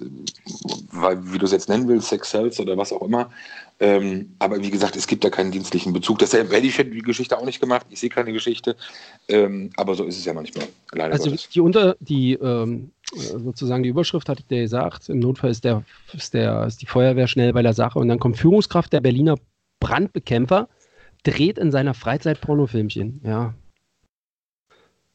[0.90, 3.30] weil, wie du es jetzt nennen willst, Sex Cells oder was auch immer.
[3.80, 6.18] Ähm, aber wie gesagt, es gibt da keinen dienstlichen Bezug.
[6.18, 7.86] Das hätte ich die Geschichte auch nicht gemacht.
[7.90, 8.76] Ich sehe keine Geschichte.
[9.28, 10.66] Ähm, aber so ist es ja manchmal.
[10.92, 11.48] Leider also Gottes.
[11.48, 15.08] die unter die ähm, sozusagen die Überschrift hatte ich dir gesagt.
[15.08, 18.18] Im Notfall ist der, ist der ist die Feuerwehr schnell bei der Sache und dann
[18.18, 19.36] kommt Führungskraft der Berliner
[19.80, 20.68] Brandbekämpfer
[21.22, 23.20] dreht in seiner Freizeit Pornofilmchen.
[23.24, 23.54] Ja,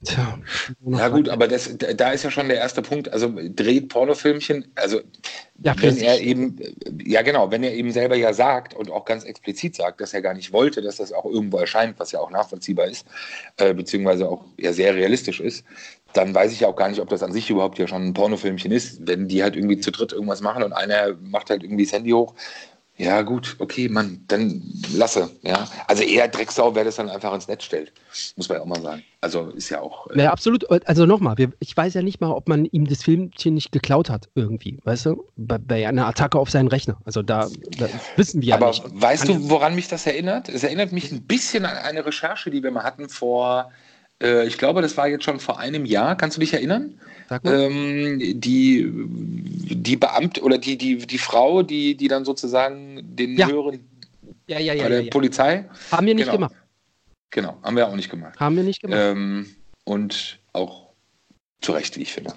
[0.03, 0.37] Tja,
[0.85, 3.11] ja gut, aber das, da ist ja schon der erste Punkt.
[3.13, 5.01] Also dreht Pornofilmchen, also
[5.63, 6.57] ja, wenn er eben,
[7.05, 10.21] ja genau, wenn er eben selber ja sagt und auch ganz explizit sagt, dass er
[10.21, 13.05] gar nicht wollte, dass das auch irgendwo erscheint, was ja auch nachvollziehbar ist,
[13.57, 15.63] äh, beziehungsweise auch ja sehr realistisch ist,
[16.13, 18.13] dann weiß ich ja auch gar nicht, ob das an sich überhaupt ja schon ein
[18.13, 19.07] Pornofilmchen ist.
[19.07, 22.11] Wenn die halt irgendwie zu dritt irgendwas machen und einer macht halt irgendwie das Handy
[22.11, 22.33] hoch
[23.03, 24.61] ja, gut, okay, Mann, dann
[24.93, 25.29] lasse.
[25.41, 25.67] Ja.
[25.87, 27.91] Also eher Drecksau, wer das dann einfach ins Netz stellt.
[28.37, 29.03] Muss man ja auch mal sagen.
[29.19, 30.09] Also ist ja auch.
[30.11, 30.69] Äh ja, absolut.
[30.87, 34.29] Also nochmal, ich weiß ja nicht mal, ob man ihm das Filmchen nicht geklaut hat,
[34.35, 34.79] irgendwie.
[34.85, 35.25] Weißt du?
[35.35, 36.97] Bei, bei einer Attacke auf seinen Rechner.
[37.03, 38.85] Also da, da wissen wir Aber ja nicht.
[38.85, 40.47] Aber weißt du, woran mich das erinnert?
[40.47, 43.71] Es erinnert mich ein bisschen an eine Recherche, die wir mal hatten vor,
[44.23, 46.15] äh, ich glaube, das war jetzt schon vor einem Jahr.
[46.15, 46.99] Kannst du dich erinnern?
[47.43, 53.47] Ähm, die, die Beamte oder die, die, die Frau, die, die dann sozusagen den ja.
[53.47, 53.79] höheren
[54.47, 55.65] ja, ja, ja, bei der ja, Polizei.
[55.91, 56.37] Haben wir nicht genau.
[56.37, 56.55] gemacht.
[57.31, 58.39] Genau, haben wir auch nicht gemacht.
[58.39, 58.99] Haben wir nicht gemacht.
[59.01, 59.47] Ähm,
[59.85, 60.89] und auch
[61.61, 62.33] zu Recht, wie ich finde.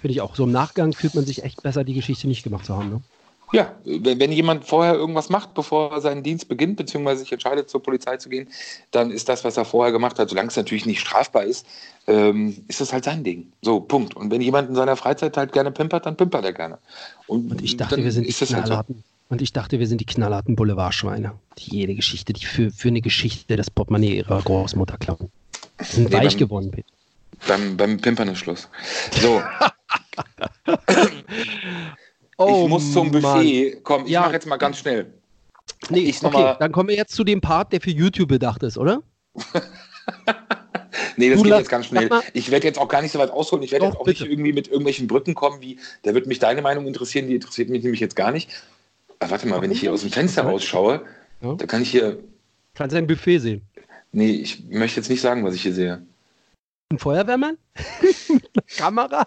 [0.00, 0.34] Finde ich auch.
[0.34, 2.90] So im Nachgang fühlt man sich echt besser, die Geschichte nicht gemacht zu haben.
[2.90, 3.00] Ne?
[3.54, 7.80] Ja, wenn jemand vorher irgendwas macht, bevor er seinen Dienst beginnt, beziehungsweise sich entscheidet, zur
[7.80, 8.48] Polizei zu gehen,
[8.90, 11.64] dann ist das, was er vorher gemacht hat, solange es natürlich nicht strafbar ist,
[12.08, 13.52] ähm, ist das halt sein Ding.
[13.62, 14.16] So, Punkt.
[14.16, 16.78] Und wenn jemand in seiner Freizeit halt gerne pimpert, dann pimpert er gerne.
[17.28, 18.96] Und, Und ich dachte, wir sind die knallharten.
[18.96, 19.10] Halt so.
[19.28, 23.02] Und ich dachte, wir sind die knallharten Boulevardschweine, die jede Geschichte, die für, für eine
[23.02, 25.30] Geschichte das Portemonnaie ihrer Großmutter klauen.
[25.80, 26.88] Sind nee, weich beim, geworden, Peter.
[27.46, 28.68] Beim, beim Pimpern ist Schluss.
[29.20, 29.40] So.
[32.36, 33.70] Oh, ich muss zum Buffet.
[33.70, 33.82] Mann.
[33.82, 34.22] Komm, ich ja.
[34.22, 35.12] mache jetzt mal ganz schnell.
[35.90, 36.56] Nee, ich okay, mal...
[36.58, 39.02] dann kommen wir jetzt zu dem Part, der für YouTube bedacht ist, oder?
[41.16, 42.10] nee, das du geht jetzt ganz schnell.
[42.32, 43.62] Ich werde jetzt auch gar nicht so weit ausholen.
[43.62, 44.22] Ich werde jetzt auch bitte.
[44.22, 47.68] nicht irgendwie mit irgendwelchen Brücken kommen, wie, da wird mich deine Meinung interessieren, die interessiert
[47.68, 48.50] mich nämlich jetzt gar nicht.
[49.18, 51.02] Aber warte mal, wenn ich hier aus dem Fenster rausschaue,
[51.40, 51.54] ja.
[51.54, 52.18] da kann ich hier.
[52.74, 53.62] Kannst du ein Buffet sehen?
[54.12, 56.02] Nee, ich möchte jetzt nicht sagen, was ich hier sehe.
[56.90, 57.58] Ein Feuerwehrmann?
[58.76, 59.26] Kamera?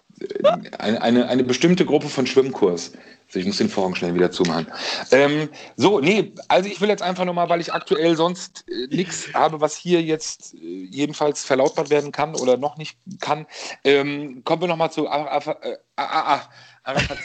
[0.78, 2.94] Eine, eine, eine, bestimmte Gruppe von Schwimmkurs.
[3.28, 4.68] Also ich muss den Vorhang schnell wieder zumachen.
[5.12, 9.34] Ähm, so, nee, also ich will jetzt einfach nochmal, weil ich aktuell sonst äh, nichts
[9.34, 13.46] habe, was hier jetzt äh, jedenfalls verlautbart werden kann oder noch nicht kann.
[13.84, 15.58] Ähm, kommen wir nochmal zu Arafats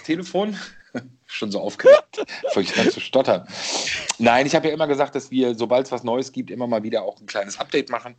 [0.05, 0.59] Telefon.
[1.33, 2.23] Schon so aufgeregt,
[2.57, 3.49] ich an zu stottern.
[4.19, 6.83] Nein, ich habe ja immer gesagt, dass wir, sobald es was Neues gibt, immer mal
[6.83, 8.17] wieder auch ein kleines Update machen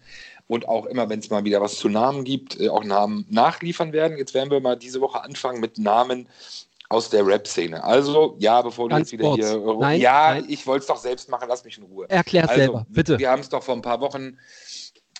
[0.47, 3.93] und auch immer, wenn es mal wieder was zu Namen gibt, äh, auch Namen nachliefern
[3.93, 4.17] werden.
[4.17, 6.27] Jetzt werden wir mal diese Woche anfangen mit Namen
[6.89, 7.83] aus der Rap-Szene.
[7.83, 9.57] Also, ja, bevor du jetzt wieder hier.
[9.79, 10.45] Nein, ja, nein.
[10.47, 12.07] ich wollte es doch selbst machen, lass mich in Ruhe.
[12.09, 13.19] Erklär also, selber, bitte.
[13.19, 14.39] Wir haben es doch vor ein paar Wochen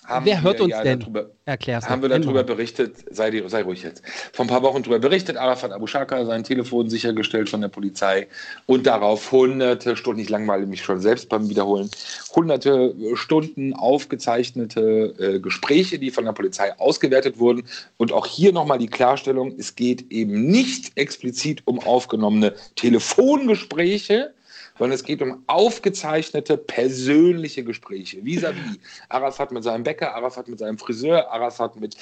[0.06, 1.00] haben Wer hört uns ja denn?
[1.00, 5.00] Darüber, Erklär's haben wir darüber berichtet, sei, sei, ruhig jetzt, vor ein paar Wochen darüber
[5.00, 8.28] berichtet, Arafat Abu Shaka, sein Telefon sichergestellt von der Polizei
[8.66, 11.90] und darauf hunderte Stunden, ich langweile mich schon selbst beim Wiederholen,
[12.36, 17.64] hunderte Stunden aufgezeichnete äh, Gespräche, die von der Polizei ausgewertet wurden.
[17.98, 24.34] Und auch hier nochmal die Klarstellung, es geht eben nicht explizit um aufgenommene Telefongespräche,
[24.78, 28.24] sondern es geht um aufgezeichnete persönliche Gespräche.
[28.24, 28.80] Vis-à-vis.
[29.10, 31.96] Arafat mit seinem Bäcker, Arafat mit seinem Friseur, Arafat mit,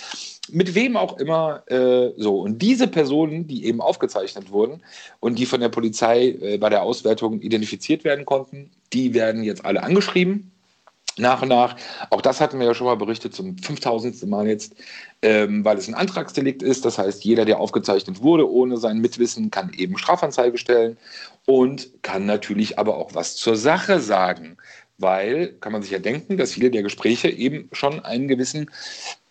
[0.50, 1.64] mit wem auch immer.
[1.68, 2.42] Äh, so.
[2.42, 4.82] Und diese Personen, die eben aufgezeichnet wurden
[5.20, 9.66] und die von der Polizei äh, bei der Auswertung identifiziert werden konnten, die werden jetzt
[9.66, 10.51] alle angeschrieben
[11.22, 11.76] nach und nach.
[12.10, 14.22] Auch das hatten wir ja schon mal berichtet, zum 5000.
[14.28, 14.76] Mal jetzt,
[15.22, 16.84] ähm, weil es ein Antragsdelikt ist.
[16.84, 20.98] Das heißt, jeder, der aufgezeichnet wurde, ohne sein Mitwissen, kann eben Strafanzeige stellen
[21.46, 24.58] und kann natürlich aber auch was zur Sache sagen.
[24.98, 28.70] Weil, kann man sich ja denken, dass viele der Gespräche eben schon einen gewissen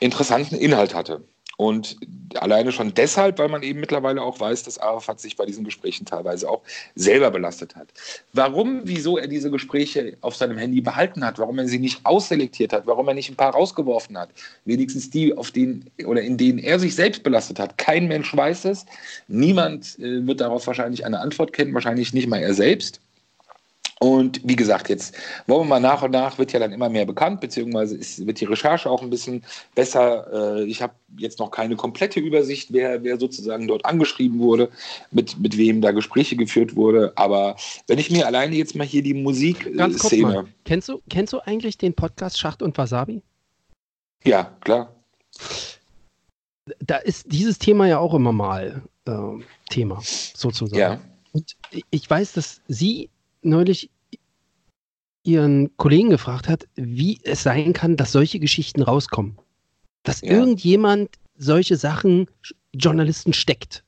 [0.00, 1.22] interessanten Inhalt hatte.
[1.60, 1.98] Und
[2.36, 6.06] alleine schon deshalb, weil man eben mittlerweile auch weiß, dass Arafat sich bei diesen Gesprächen
[6.06, 6.62] teilweise auch
[6.94, 7.88] selber belastet hat.
[8.32, 12.72] Warum, wieso er diese Gespräche auf seinem Handy behalten hat, warum er sie nicht ausselektiert
[12.72, 14.30] hat, warum er nicht ein paar rausgeworfen hat,
[14.64, 17.76] wenigstens die, auf denen oder in denen er sich selbst belastet hat.
[17.76, 18.86] Kein Mensch weiß es.
[19.28, 23.02] Niemand äh, wird darauf wahrscheinlich eine Antwort kennen, wahrscheinlich nicht mal er selbst.
[24.02, 25.14] Und wie gesagt, jetzt
[25.46, 28.40] wollen wir mal nach und nach, wird ja dann immer mehr bekannt, beziehungsweise ist, wird
[28.40, 30.56] die Recherche auch ein bisschen besser.
[30.56, 34.70] Äh, ich habe jetzt noch keine komplette Übersicht, wer, wer sozusagen dort angeschrieben wurde,
[35.10, 37.12] mit, mit wem da Gespräche geführt wurde.
[37.16, 37.56] Aber
[37.88, 40.46] wenn ich mir alleine jetzt mal hier die Musikszene.
[40.64, 43.20] Kennst du, kennst du eigentlich den Podcast Schacht und Wasabi?
[44.24, 44.94] Ja, klar.
[46.78, 49.12] Da ist dieses Thema ja auch immer mal äh,
[49.68, 50.80] Thema, sozusagen.
[50.80, 51.00] Ja.
[51.32, 51.54] Und
[51.90, 53.10] ich weiß, dass Sie
[53.42, 53.90] neulich
[55.22, 59.38] ihren Kollegen gefragt hat, wie es sein kann, dass solche Geschichten rauskommen.
[60.02, 60.32] Dass ja.
[60.32, 62.26] irgendjemand solche Sachen
[62.72, 63.84] Journalisten steckt.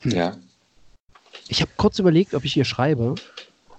[0.00, 0.12] Hm.
[0.12, 0.36] Ja.
[1.48, 3.14] Ich habe kurz überlegt, ob ich ihr schreibe,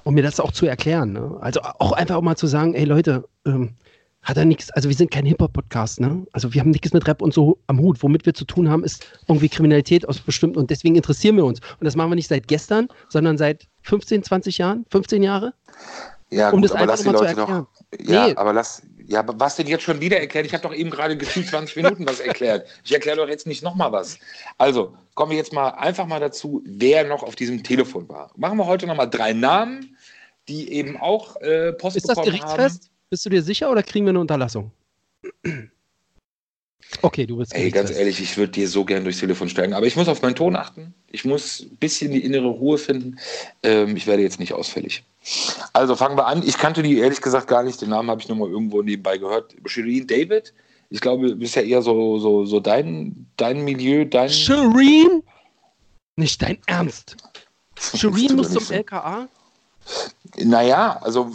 [0.03, 1.13] um mir das auch zu erklären.
[1.13, 1.37] Ne?
[1.39, 3.75] Also auch einfach auch mal zu sagen, ey Leute, ähm,
[4.21, 6.25] hat er nichts, also wir sind kein Hip-Hop-Podcast, ne?
[6.33, 8.03] Also wir haben nichts mit Rap und so am Hut.
[8.03, 11.59] Womit wir zu tun haben, ist irgendwie Kriminalität aus bestimmten und deswegen interessieren wir uns.
[11.79, 15.53] Und das machen wir nicht seit gestern, sondern seit 15, 20 Jahren, 15 Jahre.
[16.31, 17.49] Ja, um gut, das aber lass die Leute doch.
[17.99, 18.35] Ja, nee.
[18.35, 18.83] aber lass.
[19.07, 20.45] Ja, aber was denn jetzt schon wieder erklärt?
[20.45, 22.67] Ich habe doch eben gerade gefühlt 20 Minuten was erklärt.
[22.83, 24.19] Ich erkläre doch jetzt nicht nochmal was.
[24.59, 28.31] Also, kommen wir jetzt mal einfach mal dazu, wer noch auf diesem Telefon war.
[28.37, 29.97] Machen wir heute nochmal drei Namen,
[30.47, 32.83] die eben auch äh, Post Ist das gerichtsfest?
[32.83, 32.98] Haben.
[33.09, 34.71] Bist du dir sicher oder kriegen wir eine Unterlassung?
[37.01, 37.55] Okay, du bist.
[37.55, 40.21] Ey, ganz ehrlich, ich würde dir so gern durchs Telefon steigen, aber ich muss auf
[40.21, 40.93] meinen Ton achten.
[41.11, 43.19] Ich muss ein bisschen die innere Ruhe finden.
[43.63, 45.03] Ähm, ich werde jetzt nicht ausfällig.
[45.73, 46.43] Also fangen wir an.
[46.45, 47.81] Ich kannte die ehrlich gesagt gar nicht.
[47.81, 49.55] Den Namen habe ich nur mal irgendwo nebenbei gehört.
[49.65, 50.53] Shireen David.
[50.89, 54.29] Ich glaube, du bist ja eher so, so, so dein, dein Milieu, dein.
[54.29, 55.23] Shireen?
[56.15, 57.17] Nicht dein Ernst.
[57.95, 58.73] Shireen muss zum so.
[58.73, 59.27] LKA?
[60.37, 61.31] Naja, also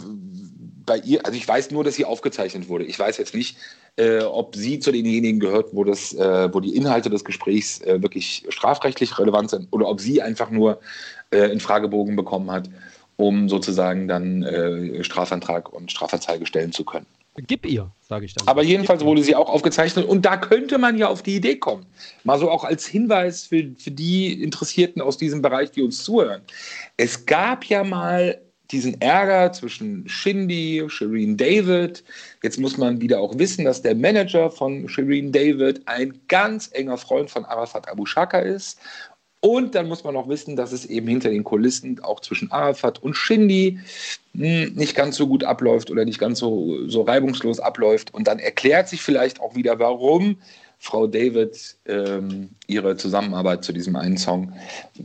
[0.85, 2.85] bei ihr, also ich weiß nur, dass sie aufgezeichnet wurde.
[2.85, 3.57] Ich weiß jetzt nicht,
[3.97, 8.01] äh, ob sie zu denjenigen gehört, wo, das, äh, wo die Inhalte des Gesprächs äh,
[8.01, 10.79] wirklich strafrechtlich relevant sind oder ob sie einfach nur
[11.31, 12.69] äh, einen Fragebogen bekommen hat,
[13.17, 17.05] um sozusagen dann äh, Strafantrag und Strafanzeige stellen zu können.
[17.37, 18.47] Gib ihr, sage ich dann.
[18.47, 21.85] Aber jedenfalls wurde sie auch aufgezeichnet und da könnte man ja auf die Idee kommen.
[22.23, 26.41] Mal so auch als Hinweis für, für die Interessierten aus diesem Bereich, die uns zuhören.
[26.95, 28.39] Es gab ja mal
[28.75, 32.03] diesen Ärger zwischen Shindy, Shireen David.
[32.43, 36.97] Jetzt muss man wieder auch wissen, dass der Manager von Shireen David ein ganz enger
[36.97, 38.79] Freund von Arafat Abu Shaka ist.
[39.39, 43.01] Und dann muss man auch wissen, dass es eben hinter den Kulissen auch zwischen Arafat
[43.01, 43.79] und Shindy
[44.35, 48.13] hm, nicht ganz so gut abläuft oder nicht ganz so, so reibungslos abläuft.
[48.13, 50.37] Und dann erklärt sich vielleicht auch wieder, warum
[50.79, 54.53] Frau David ähm, ihre Zusammenarbeit zu diesem einen Song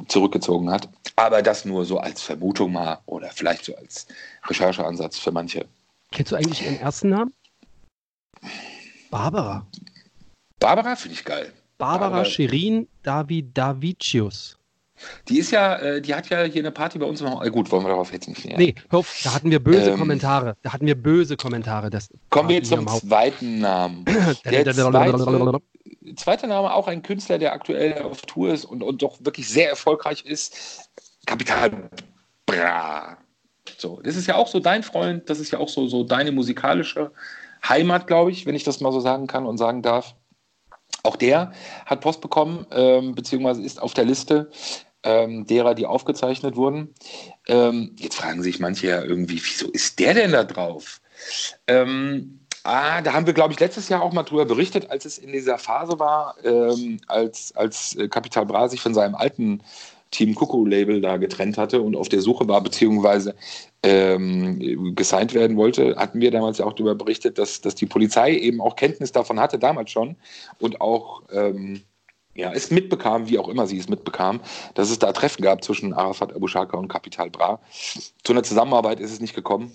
[0.09, 0.89] zurückgezogen hat.
[1.17, 4.07] Aber das nur so als Vermutung mal oder vielleicht so als
[4.47, 5.67] Rechercheansatz für manche.
[6.13, 7.33] Kennst du eigentlich ihren ersten Namen?
[9.11, 9.67] Barbara.
[10.59, 11.53] Barbara finde ich geil.
[11.79, 14.60] Barbara, Barbara Shirin David Davicius.
[15.29, 17.45] Die ist ja, äh, die hat ja hier eine Party bei uns noch.
[17.45, 18.59] Äh, gut, wollen wir darauf jetzt nicht näher.
[18.59, 20.57] Nee, hör auf, da hatten wir böse ähm, Kommentare.
[20.63, 21.91] Da hatten wir böse Kommentare.
[21.91, 24.05] Das kommen wir jetzt zum zweiten Namen.
[24.45, 25.61] Der zweite,
[26.17, 29.69] zweite Name, auch ein Künstler, der aktuell auf Tour ist und, und doch wirklich sehr
[29.71, 30.89] erfolgreich ist.
[31.27, 31.91] Kapital
[32.47, 33.17] Bra.
[33.79, 36.33] So, das ist ja auch so dein Freund, das ist ja auch so, so deine
[36.33, 37.13] musikalische
[37.67, 40.15] Heimat, glaube ich, wenn ich das mal so sagen kann und sagen darf.
[41.03, 41.53] Auch der
[41.87, 44.51] hat Post bekommen, ähm, beziehungsweise ist auf der Liste
[45.03, 46.95] ähm, derer, die aufgezeichnet wurden.
[47.49, 51.01] Ähm, jetzt fragen sich manche ja irgendwie, wieso ist der denn da drauf?
[51.67, 55.19] Ähm, ah, da haben wir, glaube ich, letztes Jahr auch mal drüber berichtet, als es
[55.19, 59.63] in dieser Phase war, ähm, als, als Capital Bra sich von seinem alten
[60.11, 63.35] Team Cuckoo Label da getrennt hatte und auf der Suche war, beziehungsweise
[63.83, 68.35] ähm, gesigned werden wollte, hatten wir damals ja auch darüber berichtet, dass, dass die Polizei
[68.35, 70.17] eben auch Kenntnis davon hatte, damals schon,
[70.59, 71.83] und auch ähm,
[72.35, 74.41] ja, es mitbekam, wie auch immer sie es mitbekam,
[74.75, 77.61] dass es da Treffen gab zwischen Arafat Abu Shaka und Capital Bra.
[78.23, 79.73] Zu einer Zusammenarbeit ist es nicht gekommen.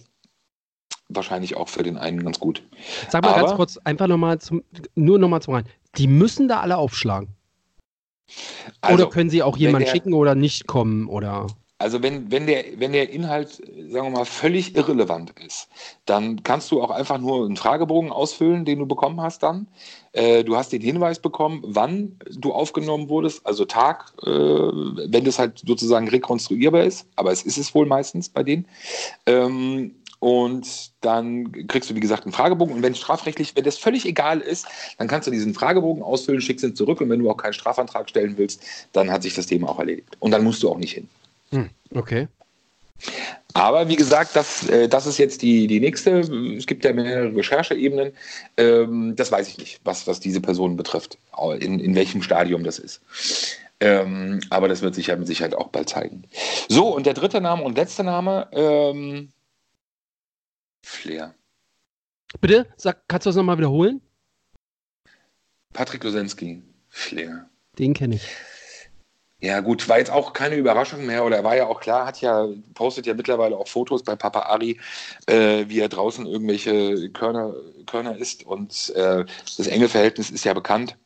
[1.09, 2.63] Wahrscheinlich auch für den einen ganz gut.
[3.09, 4.63] Sag mal Aber, ganz kurz, einfach nochmal zum,
[4.95, 5.65] nur nochmal zum rein.
[5.97, 7.29] Die müssen da alle aufschlagen.
[8.81, 11.45] Also, oder können sie auch jemanden schicken oder nicht kommen oder?
[11.77, 15.67] Also wenn, wenn, der, wenn der Inhalt, sagen wir mal, völlig irrelevant ist,
[16.05, 19.67] dann kannst du auch einfach nur einen Fragebogen ausfüllen, den du bekommen hast dann.
[20.13, 25.37] Äh, du hast den Hinweis bekommen, wann du aufgenommen wurdest, also Tag, äh, wenn das
[25.37, 28.67] halt sozusagen rekonstruierbar ist, aber es ist es wohl meistens bei denen.
[29.25, 32.73] Ähm, und dann kriegst du, wie gesagt, einen Fragebogen.
[32.73, 34.65] Und wenn strafrechtlich, wenn das völlig egal ist,
[34.97, 37.01] dann kannst du diesen Fragebogen ausfüllen, schickst ihn zurück.
[37.01, 40.15] Und wenn du auch keinen Strafantrag stellen willst, dann hat sich das Thema auch erledigt.
[40.19, 41.09] Und dann musst du auch nicht hin.
[41.51, 42.27] Hm, okay.
[43.53, 46.19] Aber wie gesagt, das, äh, das ist jetzt die, die nächste.
[46.57, 48.11] Es gibt ja mehrere Rechercheebenen.
[48.57, 51.17] Ähm, das weiß ich nicht, was, was diese Person betrifft,
[51.59, 53.01] in, in welchem Stadium das ist.
[53.79, 56.23] Ähm, aber das wird sich ja mit Sicherheit auch bald zeigen.
[56.69, 59.31] So, und der dritte Name und letzte Name, ähm,
[60.81, 61.33] Flair.
[62.41, 64.01] Bitte, Sag, kannst du das nochmal wiederholen?
[65.73, 67.49] Patrick Losensky, Flair.
[67.79, 68.27] Den kenne ich.
[69.41, 72.21] Ja, gut, war jetzt auch keine Überraschung mehr, oder er war ja auch klar, hat
[72.21, 74.79] ja, postet ja mittlerweile auch Fotos bei Papa Ari,
[75.27, 77.53] äh, wie er draußen irgendwelche Körner,
[77.85, 79.25] Körner isst und äh,
[79.57, 80.97] das enge Verhältnis ist ja bekannt.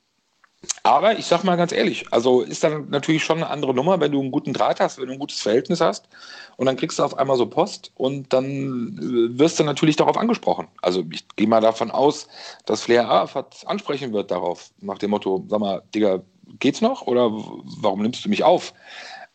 [0.84, 4.12] Aber ich sag mal ganz ehrlich, also ist dann natürlich schon eine andere Nummer, wenn
[4.12, 6.10] du einen guten Draht hast, wenn du ein gutes Verhältnis hast
[6.58, 10.18] und dann kriegst du auf einmal so Post und dann äh, wirst du natürlich darauf
[10.18, 10.68] angesprochen.
[10.82, 12.28] Also ich gehe mal davon aus,
[12.66, 16.22] dass Flair Arafat ansprechen wird darauf, nach dem Motto, sag mal, Digga,
[16.60, 18.74] geht's noch oder warum nimmst du mich auf?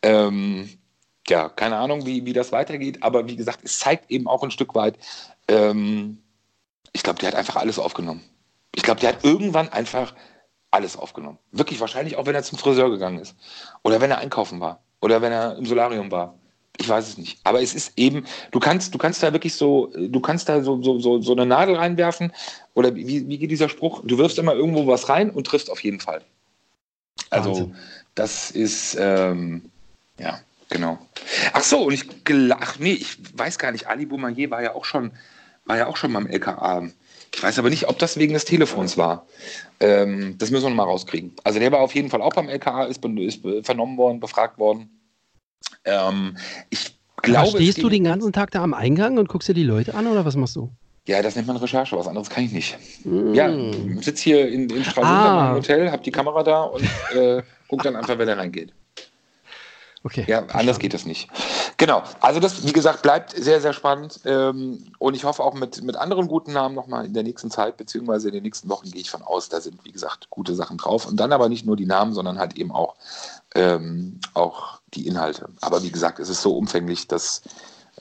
[0.01, 0.69] Ähm,
[1.27, 4.51] ja, keine Ahnung, wie, wie das weitergeht, aber wie gesagt, es zeigt eben auch ein
[4.51, 4.97] Stück weit,
[5.47, 6.19] ähm,
[6.93, 8.21] ich glaube, der hat einfach alles aufgenommen.
[8.73, 10.13] Ich glaube, der hat irgendwann einfach
[10.71, 11.39] alles aufgenommen.
[11.51, 13.35] Wirklich wahrscheinlich auch, wenn er zum Friseur gegangen ist.
[13.83, 14.83] Oder wenn er einkaufen war.
[15.01, 16.37] Oder wenn er im Solarium war.
[16.77, 17.39] Ich weiß es nicht.
[17.43, 20.81] Aber es ist eben, du kannst, du kannst da wirklich so, du kannst da so,
[20.81, 22.33] so, so, so eine Nadel reinwerfen.
[22.73, 24.01] Oder wie, wie geht dieser Spruch?
[24.03, 26.21] Du wirfst immer irgendwo was rein und triffst auf jeden Fall.
[27.29, 27.75] Also, Wahnsinn.
[28.15, 29.69] das ist, ähm,
[30.19, 30.99] ja, genau.
[31.53, 32.05] Ach so, und ich,
[32.51, 35.11] ach nee, ich weiß gar nicht, Ali Boumaier war ja auch schon,
[35.65, 36.89] war ja auch schon beim LKA.
[37.33, 39.25] Ich weiß aber nicht, ob das wegen des Telefons war.
[39.81, 41.33] Ähm, das müssen wir noch mal rauskriegen.
[41.43, 44.89] Also der war auf jeden Fall auch beim LKA, ist, ist vernommen worden, befragt worden.
[45.83, 46.37] Ähm,
[46.69, 47.49] ich glaube.
[47.49, 50.07] Aber stehst du den ganzen Tag da am Eingang und guckst dir die Leute an
[50.07, 50.71] oder was machst du?
[51.07, 52.77] Ja, das nennt man Recherche, was anderes kann ich nicht.
[53.03, 53.33] Mm.
[53.33, 53.49] Ja,
[54.01, 55.49] sitze hier in, in Stralsund ah.
[55.51, 58.73] im Hotel, hab die Kamera da und äh, guck dann einfach, wer da reingeht.
[60.05, 60.23] Okay.
[60.27, 61.29] Ja, anders geht das nicht.
[61.77, 62.03] Genau.
[62.21, 64.19] Also das, wie gesagt, bleibt sehr, sehr spannend.
[64.23, 67.77] Ähm, und ich hoffe auch mit, mit anderen guten Namen nochmal in der nächsten Zeit,
[67.77, 70.77] beziehungsweise in den nächsten Wochen gehe ich von aus, da sind, wie gesagt, gute Sachen
[70.77, 71.07] drauf.
[71.07, 72.95] Und dann aber nicht nur die Namen, sondern halt eben auch,
[73.55, 75.49] ähm, auch die Inhalte.
[75.61, 77.41] Aber wie gesagt, es ist so umfänglich, dass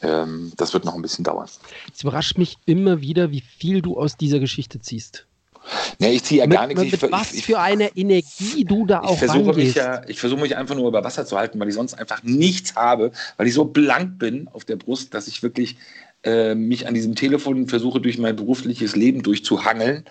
[0.03, 1.49] ähm, das wird noch ein bisschen dauern.
[1.93, 5.27] Es überrascht mich immer wieder, wie viel du aus dieser Geschichte ziehst.
[5.99, 6.93] Nee, ich ziehe ja gar mit, nichts.
[6.93, 10.41] Mit ich, was ich, für eine Energie du da auch versuche mich ja, Ich versuche
[10.41, 13.55] mich einfach nur über Wasser zu halten, weil ich sonst einfach nichts habe, weil ich
[13.55, 15.77] so blank bin auf der Brust, dass ich wirklich
[16.23, 20.05] äh, mich an diesem Telefon versuche, durch mein berufliches Leben durchzuhangeln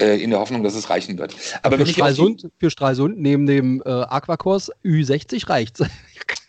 [0.00, 1.34] äh, in der Hoffnung, dass es reichen wird.
[1.62, 5.88] Aber für, Stralsund, für Stralsund neben dem äh, Aquakurs Ü60 reicht es.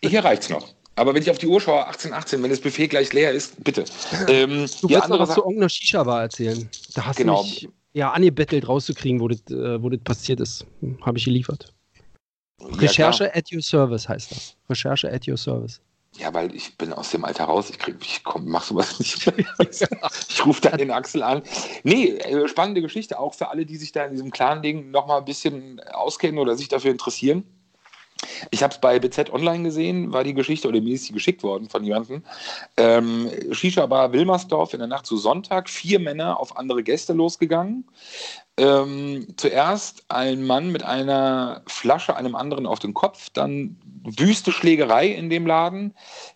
[0.02, 0.74] Hier reicht es noch.
[0.98, 3.84] Aber wenn ich auf die Uhr schaue, 1818, wenn das Buffet gleich leer ist, bitte.
[4.26, 6.68] Ähm, du willst noch was zu irgendeiner Shisha-Bar erzählen.
[6.94, 7.42] Da hast genau.
[7.42, 10.66] du mich ja, angebettelt rauszukriegen, wo das, äh, wo das passiert ist.
[11.02, 11.72] Habe ich geliefert.
[12.60, 14.56] Recherche ja, at your service heißt das.
[14.68, 15.80] Recherche at your service.
[16.16, 17.70] Ja, weil ich bin aus dem Alter raus.
[17.70, 19.24] Ich, krieg, ich komm, mach sowas nicht
[19.70, 21.42] ich rufe dann den Axel an.
[21.84, 25.24] Nee, äh, spannende Geschichte, auch für alle, die sich da in diesem Clan-Ding nochmal ein
[25.24, 27.44] bisschen auskennen oder sich dafür interessieren.
[28.50, 31.42] Ich habe es bei BZ Online gesehen, war die Geschichte, oder mir ist sie geschickt
[31.42, 32.22] worden von jemandem.
[32.76, 37.84] Ähm, Shisha-Bar Wilmersdorf in der Nacht zu Sonntag, vier Männer auf andere Gäste losgegangen.
[38.56, 45.06] Ähm, zuerst ein Mann mit einer Flasche einem anderen auf den Kopf, dann wüste Schlägerei
[45.06, 45.94] in dem Laden,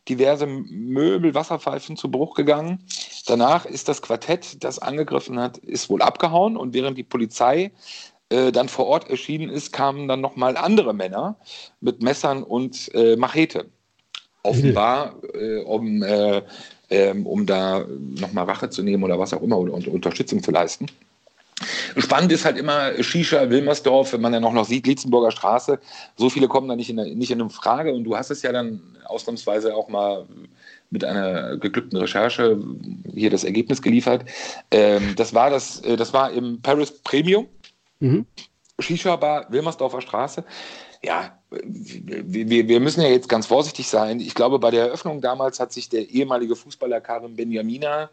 [0.08, 2.84] diverse Möbel, Wasserpfeifen zu Bruch gegangen.
[3.26, 7.72] Danach ist das Quartett, das angegriffen hat, ist wohl abgehauen und während die Polizei
[8.52, 11.36] dann vor Ort erschienen ist, kamen dann nochmal andere Männer
[11.80, 13.66] mit Messern und äh, Machete.
[14.44, 16.42] Offenbar, äh, um, äh,
[16.90, 17.86] ähm, um da
[18.18, 20.86] nochmal Rache zu nehmen oder was auch immer oder Unterstützung zu leisten.
[21.96, 25.78] Spannend ist halt immer Shisha, Wilmersdorf, wenn man ja noch, noch sieht, Lietzenburger Straße.
[26.16, 27.92] So viele kommen da nicht in, nicht in Frage.
[27.92, 30.26] Und du hast es ja dann ausnahmsweise auch mal
[30.90, 32.58] mit einer geglückten Recherche
[33.14, 34.24] hier das Ergebnis geliefert.
[34.70, 37.46] Ähm, das, war das, äh, das war im Paris Premium.
[38.02, 38.26] Mhm.
[38.80, 40.44] Shisha-Bar, Wilmersdorfer Straße.
[41.04, 44.20] Ja, wir, wir, müssen ja jetzt ganz vorsichtig sein.
[44.20, 48.10] Ich glaube, bei der Eröffnung damals hat sich der ehemalige Fußballer Karim Benjamina,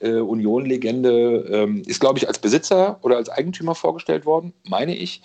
[0.00, 5.22] äh, Union-Legende, ähm, ist, glaube ich, als Besitzer oder als Eigentümer vorgestellt worden, meine ich,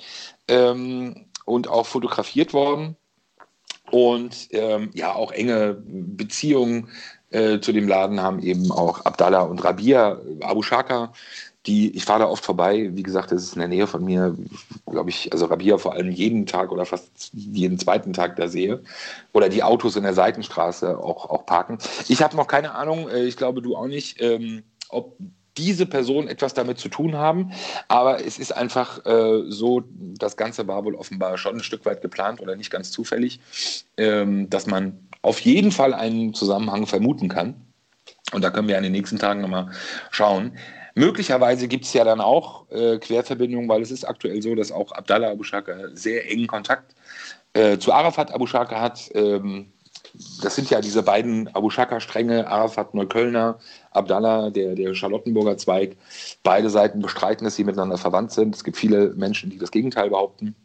[0.48, 2.96] ähm, und auch fotografiert worden.
[3.92, 6.90] Und ähm, ja, auch enge Beziehungen
[7.30, 11.12] äh, zu dem Laden haben eben auch Abdallah und Rabia, Abu Shaka,
[11.68, 14.36] die, ich fahre da oft vorbei, wie gesagt, das ist in der Nähe von mir,
[14.90, 18.82] glaube ich, also Rabia vor allem jeden Tag oder fast jeden zweiten Tag da sehe.
[19.34, 21.78] Oder die Autos in der Seitenstraße auch, auch parken.
[22.08, 25.18] Ich habe noch keine Ahnung, äh, ich glaube du auch nicht, ähm, ob
[25.58, 27.52] diese Personen etwas damit zu tun haben.
[27.88, 32.02] Aber es ist einfach äh, so, das Ganze war wohl offenbar schon ein Stück weit
[32.02, 33.40] geplant oder nicht ganz zufällig,
[33.98, 37.56] ähm, dass man auf jeden Fall einen Zusammenhang vermuten kann.
[38.34, 39.72] Und da können wir in den nächsten Tagen nochmal
[40.12, 40.58] schauen.
[40.98, 44.92] Möglicherweise gibt es ja dann auch äh, Querverbindungen, weil es ist aktuell so, dass auch
[44.92, 46.96] Abdallah Abu Shaka sehr engen Kontakt
[47.54, 49.08] äh, zu Arafat Abu Shaka hat.
[49.14, 49.72] Ähm,
[50.42, 53.60] das sind ja diese beiden Abu Shaka-Stränge, Arafat Neuköllner,
[53.92, 55.98] Abdallah, der, der Charlottenburger Zweig.
[56.42, 58.56] Beide Seiten bestreiten, dass sie miteinander verwandt sind.
[58.56, 60.56] Es gibt viele Menschen, die das Gegenteil behaupten.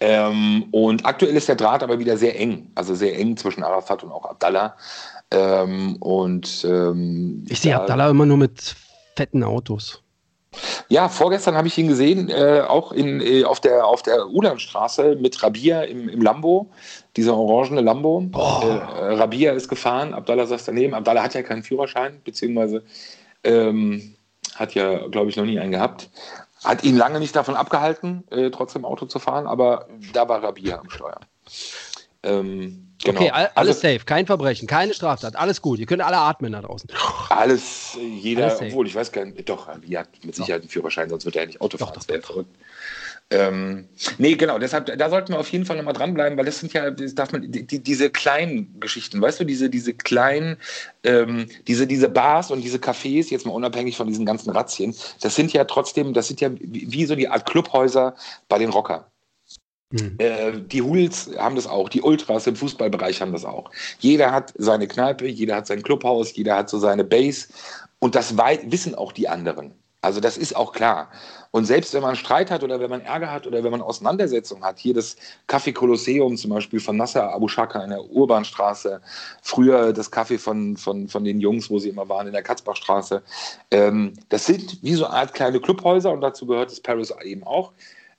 [0.00, 4.04] Ähm, und aktuell ist der Draht aber wieder sehr eng, also sehr eng zwischen Arafat
[4.04, 4.74] und auch Abdallah.
[5.30, 8.74] Ähm, und ähm, ich sehe Abdallah immer nur mit
[9.16, 10.02] fetten Autos.
[10.88, 15.16] Ja, vorgestern habe ich ihn gesehen, äh, auch in, äh, auf der, auf der Ulanstraße
[15.16, 16.70] mit Rabia im, im Lambo,
[17.16, 18.28] dieser orangene Lambo.
[18.34, 18.60] Oh.
[18.62, 20.92] Äh, Rabia ist gefahren, Abdallah saß daneben.
[20.92, 22.82] Abdallah hat ja keinen Führerschein, beziehungsweise
[23.44, 24.14] ähm,
[24.54, 26.10] hat ja, glaube ich, noch nie einen gehabt.
[26.62, 30.78] Hat ihn lange nicht davon abgehalten, äh, trotzdem Auto zu fahren, aber da war Rabia
[30.78, 31.20] am Steuer.
[32.22, 33.20] Ähm, genau.
[33.20, 35.78] Okay, all, alles Also- safe, kein Verbrechen, keine Straftat, alles gut.
[35.78, 36.88] Ihr könnt alle atmen da draußen.
[37.28, 40.70] Alles, äh, jeder, Alles obwohl ich weiß gar nicht, doch, Rabia hat mit Sicherheit einen
[40.70, 41.92] Führerschein, sonst wird er ja nicht Auto fahren.
[41.94, 42.54] das wäre verrückt.
[43.30, 43.88] Ähm,
[44.18, 46.90] nee, genau, deshalb, da sollten wir auf jeden Fall nochmal dranbleiben, weil das sind ja,
[46.90, 50.58] das darf man, die, die- diese kleinen Geschichten, weißt du, diese, diese kleinen,
[51.02, 55.34] ähm, diese, diese Bars und diese Cafés, jetzt mal unabhängig von diesen ganzen Razzien, das
[55.34, 58.14] sind ja trotzdem, das sind ja wie, wie so die Art Clubhäuser
[58.50, 59.04] bei den Rockern.
[59.92, 60.14] Hm.
[60.18, 63.70] Äh, die Hools haben das auch, die Ultras im Fußballbereich haben das auch.
[63.98, 67.48] Jeder hat seine Kneipe, jeder hat sein Clubhaus, jeder hat so seine Base
[67.98, 69.72] und das wissen auch die anderen.
[70.04, 71.10] Also das ist auch klar.
[71.52, 74.64] Und selbst wenn man Streit hat oder wenn man Ärger hat oder wenn man Auseinandersetzungen
[74.64, 75.16] hat, hier das
[75.46, 79.00] Café Kolosseum zum Beispiel von Nasser Abu Shaka in der Urbanstraße,
[79.42, 83.22] früher das Café von, von, von den Jungs, wo sie immer waren, in der Katzbachstraße,
[83.70, 87.44] ähm, das sind wie so eine Art kleine Clubhäuser und dazu gehört das Paris eben
[87.44, 87.72] auch.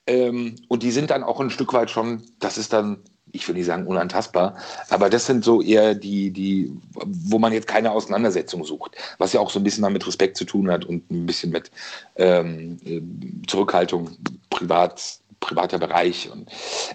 [0.06, 3.02] Ähm, und die sind dann auch ein Stück weit schon, das ist dann,
[3.32, 4.56] ich will nicht sagen unantastbar,
[4.90, 9.40] aber das sind so eher die, die, wo man jetzt keine Auseinandersetzung sucht, was ja
[9.40, 11.70] auch so ein bisschen mit Respekt zu tun hat und ein bisschen mit
[12.16, 13.00] ähm, äh,
[13.46, 14.10] Zurückhaltung,
[14.50, 16.30] privat, privater Bereich.
[16.30, 16.50] Und,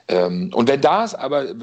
[0.08, 1.56] ähm, und wenn das aber äh,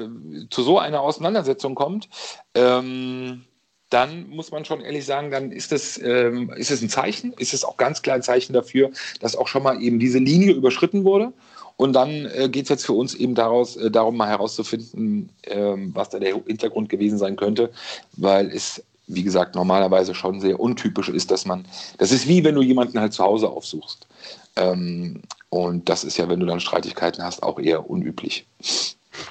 [0.49, 2.09] zu so einer Auseinandersetzung kommt,
[2.53, 3.45] ähm,
[3.89, 7.53] dann muss man schon ehrlich sagen, dann ist es, ähm, ist es ein Zeichen, ist
[7.53, 11.03] es auch ganz klar ein Zeichen dafür, dass auch schon mal eben diese Linie überschritten
[11.03, 11.31] wurde.
[11.77, 15.91] Und dann äh, geht es jetzt für uns eben daraus, äh, darum, mal herauszufinden, ähm,
[15.93, 17.71] was da der Hintergrund gewesen sein könnte,
[18.13, 21.65] weil es, wie gesagt, normalerweise schon sehr untypisch ist, dass man,
[21.99, 24.07] das ist wie wenn du jemanden halt zu Hause aufsuchst.
[24.55, 28.47] Ähm, und das ist ja, wenn du dann Streitigkeiten hast, auch eher unüblich.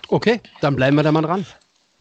[0.09, 1.45] Okay, dann bleiben wir da mal dran.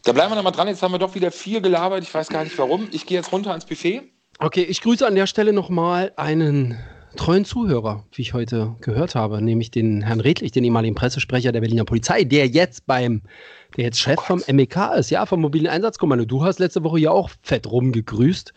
[0.05, 0.67] Da bleiben wir noch mal dran.
[0.67, 2.03] Jetzt haben wir doch wieder viel gelabert.
[2.03, 2.87] Ich weiß gar nicht warum.
[2.91, 4.03] Ich gehe jetzt runter ans Buffet.
[4.39, 6.77] Okay, ich grüße an der Stelle nochmal einen
[7.15, 11.61] treuen Zuhörer, wie ich heute gehört habe, nämlich den Herrn Redlich, den ehemaligen Pressesprecher der
[11.61, 13.21] Berliner Polizei, der jetzt beim,
[13.77, 16.25] der jetzt Chef vom MEK ist, ja, vom mobilen Einsatzkommando.
[16.25, 18.53] Du hast letzte Woche ja auch fett rumgegrüßt.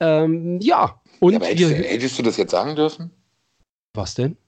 [0.00, 1.76] Ähm, ja, und Ja, aber hättest, wir.
[1.76, 3.10] du- hättest du das jetzt sagen dürfen?
[3.92, 4.38] Was denn?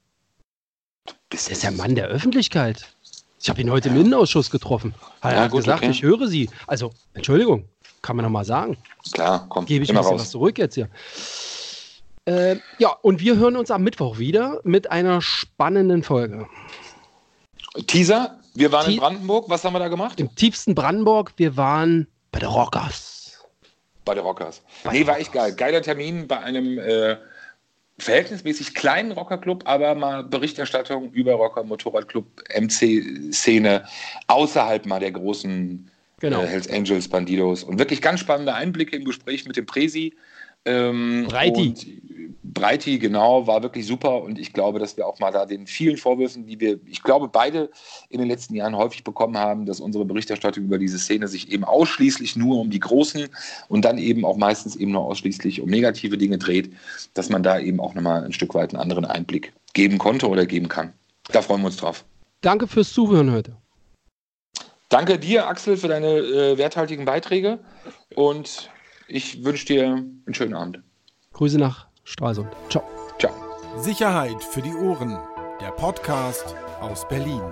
[1.28, 2.96] Bist Der ist der Mann der Öffentlichkeit.
[3.42, 4.94] Ich habe ihn heute im Innenausschuss getroffen.
[5.20, 5.90] Er Ja, hat gut, gesagt, okay.
[5.90, 6.48] ich höre Sie.
[6.68, 7.68] Also, Entschuldigung,
[8.00, 8.76] kann man noch mal sagen.
[9.12, 10.30] Klar, komm, Gebe ich ein bisschen was raus.
[10.30, 10.88] zurück jetzt hier.
[12.24, 16.46] Äh, ja, und wir hören uns am Mittwoch wieder mit einer spannenden Folge.
[17.88, 19.48] Teaser, wir waren Te- in Brandenburg.
[19.48, 20.20] Was haben wir da gemacht?
[20.20, 23.44] Im tiefsten Brandenburg, wir waren bei der Rockers.
[24.04, 24.62] Bei den Rockers.
[24.84, 25.52] Bei nee, war echt geil.
[25.56, 27.16] Geiler Termin bei einem äh,
[27.98, 32.26] verhältnismäßig kleinen Rockerclub, aber mal Berichterstattung über Rocker, Motorradclub,
[32.58, 33.84] MC-Szene
[34.26, 35.88] außerhalb mal der großen
[36.22, 36.42] Genau.
[36.42, 40.14] äh, Hells Angels, Bandidos und wirklich ganz spannende Einblicke im Gespräch mit dem Presi.
[40.64, 42.02] Ähm, Breiti.
[42.44, 45.96] Breiti, genau, war wirklich super und ich glaube, dass wir auch mal da den vielen
[45.96, 47.70] Vorwürfen, die wir, ich glaube, beide
[48.10, 51.64] in den letzten Jahren häufig bekommen haben, dass unsere Berichterstattung über diese Szene sich eben
[51.64, 53.28] ausschließlich nur um die Großen
[53.68, 56.70] und dann eben auch meistens eben nur ausschließlich um negative Dinge dreht,
[57.14, 60.44] dass man da eben auch nochmal ein Stück weit einen anderen Einblick geben konnte oder
[60.44, 60.92] geben kann.
[61.30, 62.04] Da freuen wir uns drauf.
[62.42, 63.56] Danke fürs Zuhören heute.
[64.88, 67.60] Danke dir, Axel, für deine äh, werthaltigen Beiträge
[68.14, 68.70] und
[69.12, 70.80] ich wünsche dir einen schönen Abend.
[71.32, 72.48] Grüße nach Stralsund.
[72.70, 72.84] Ciao.
[73.18, 73.32] Ciao.
[73.76, 75.18] Sicherheit für die Ohren.
[75.60, 77.42] Der Podcast aus Berlin.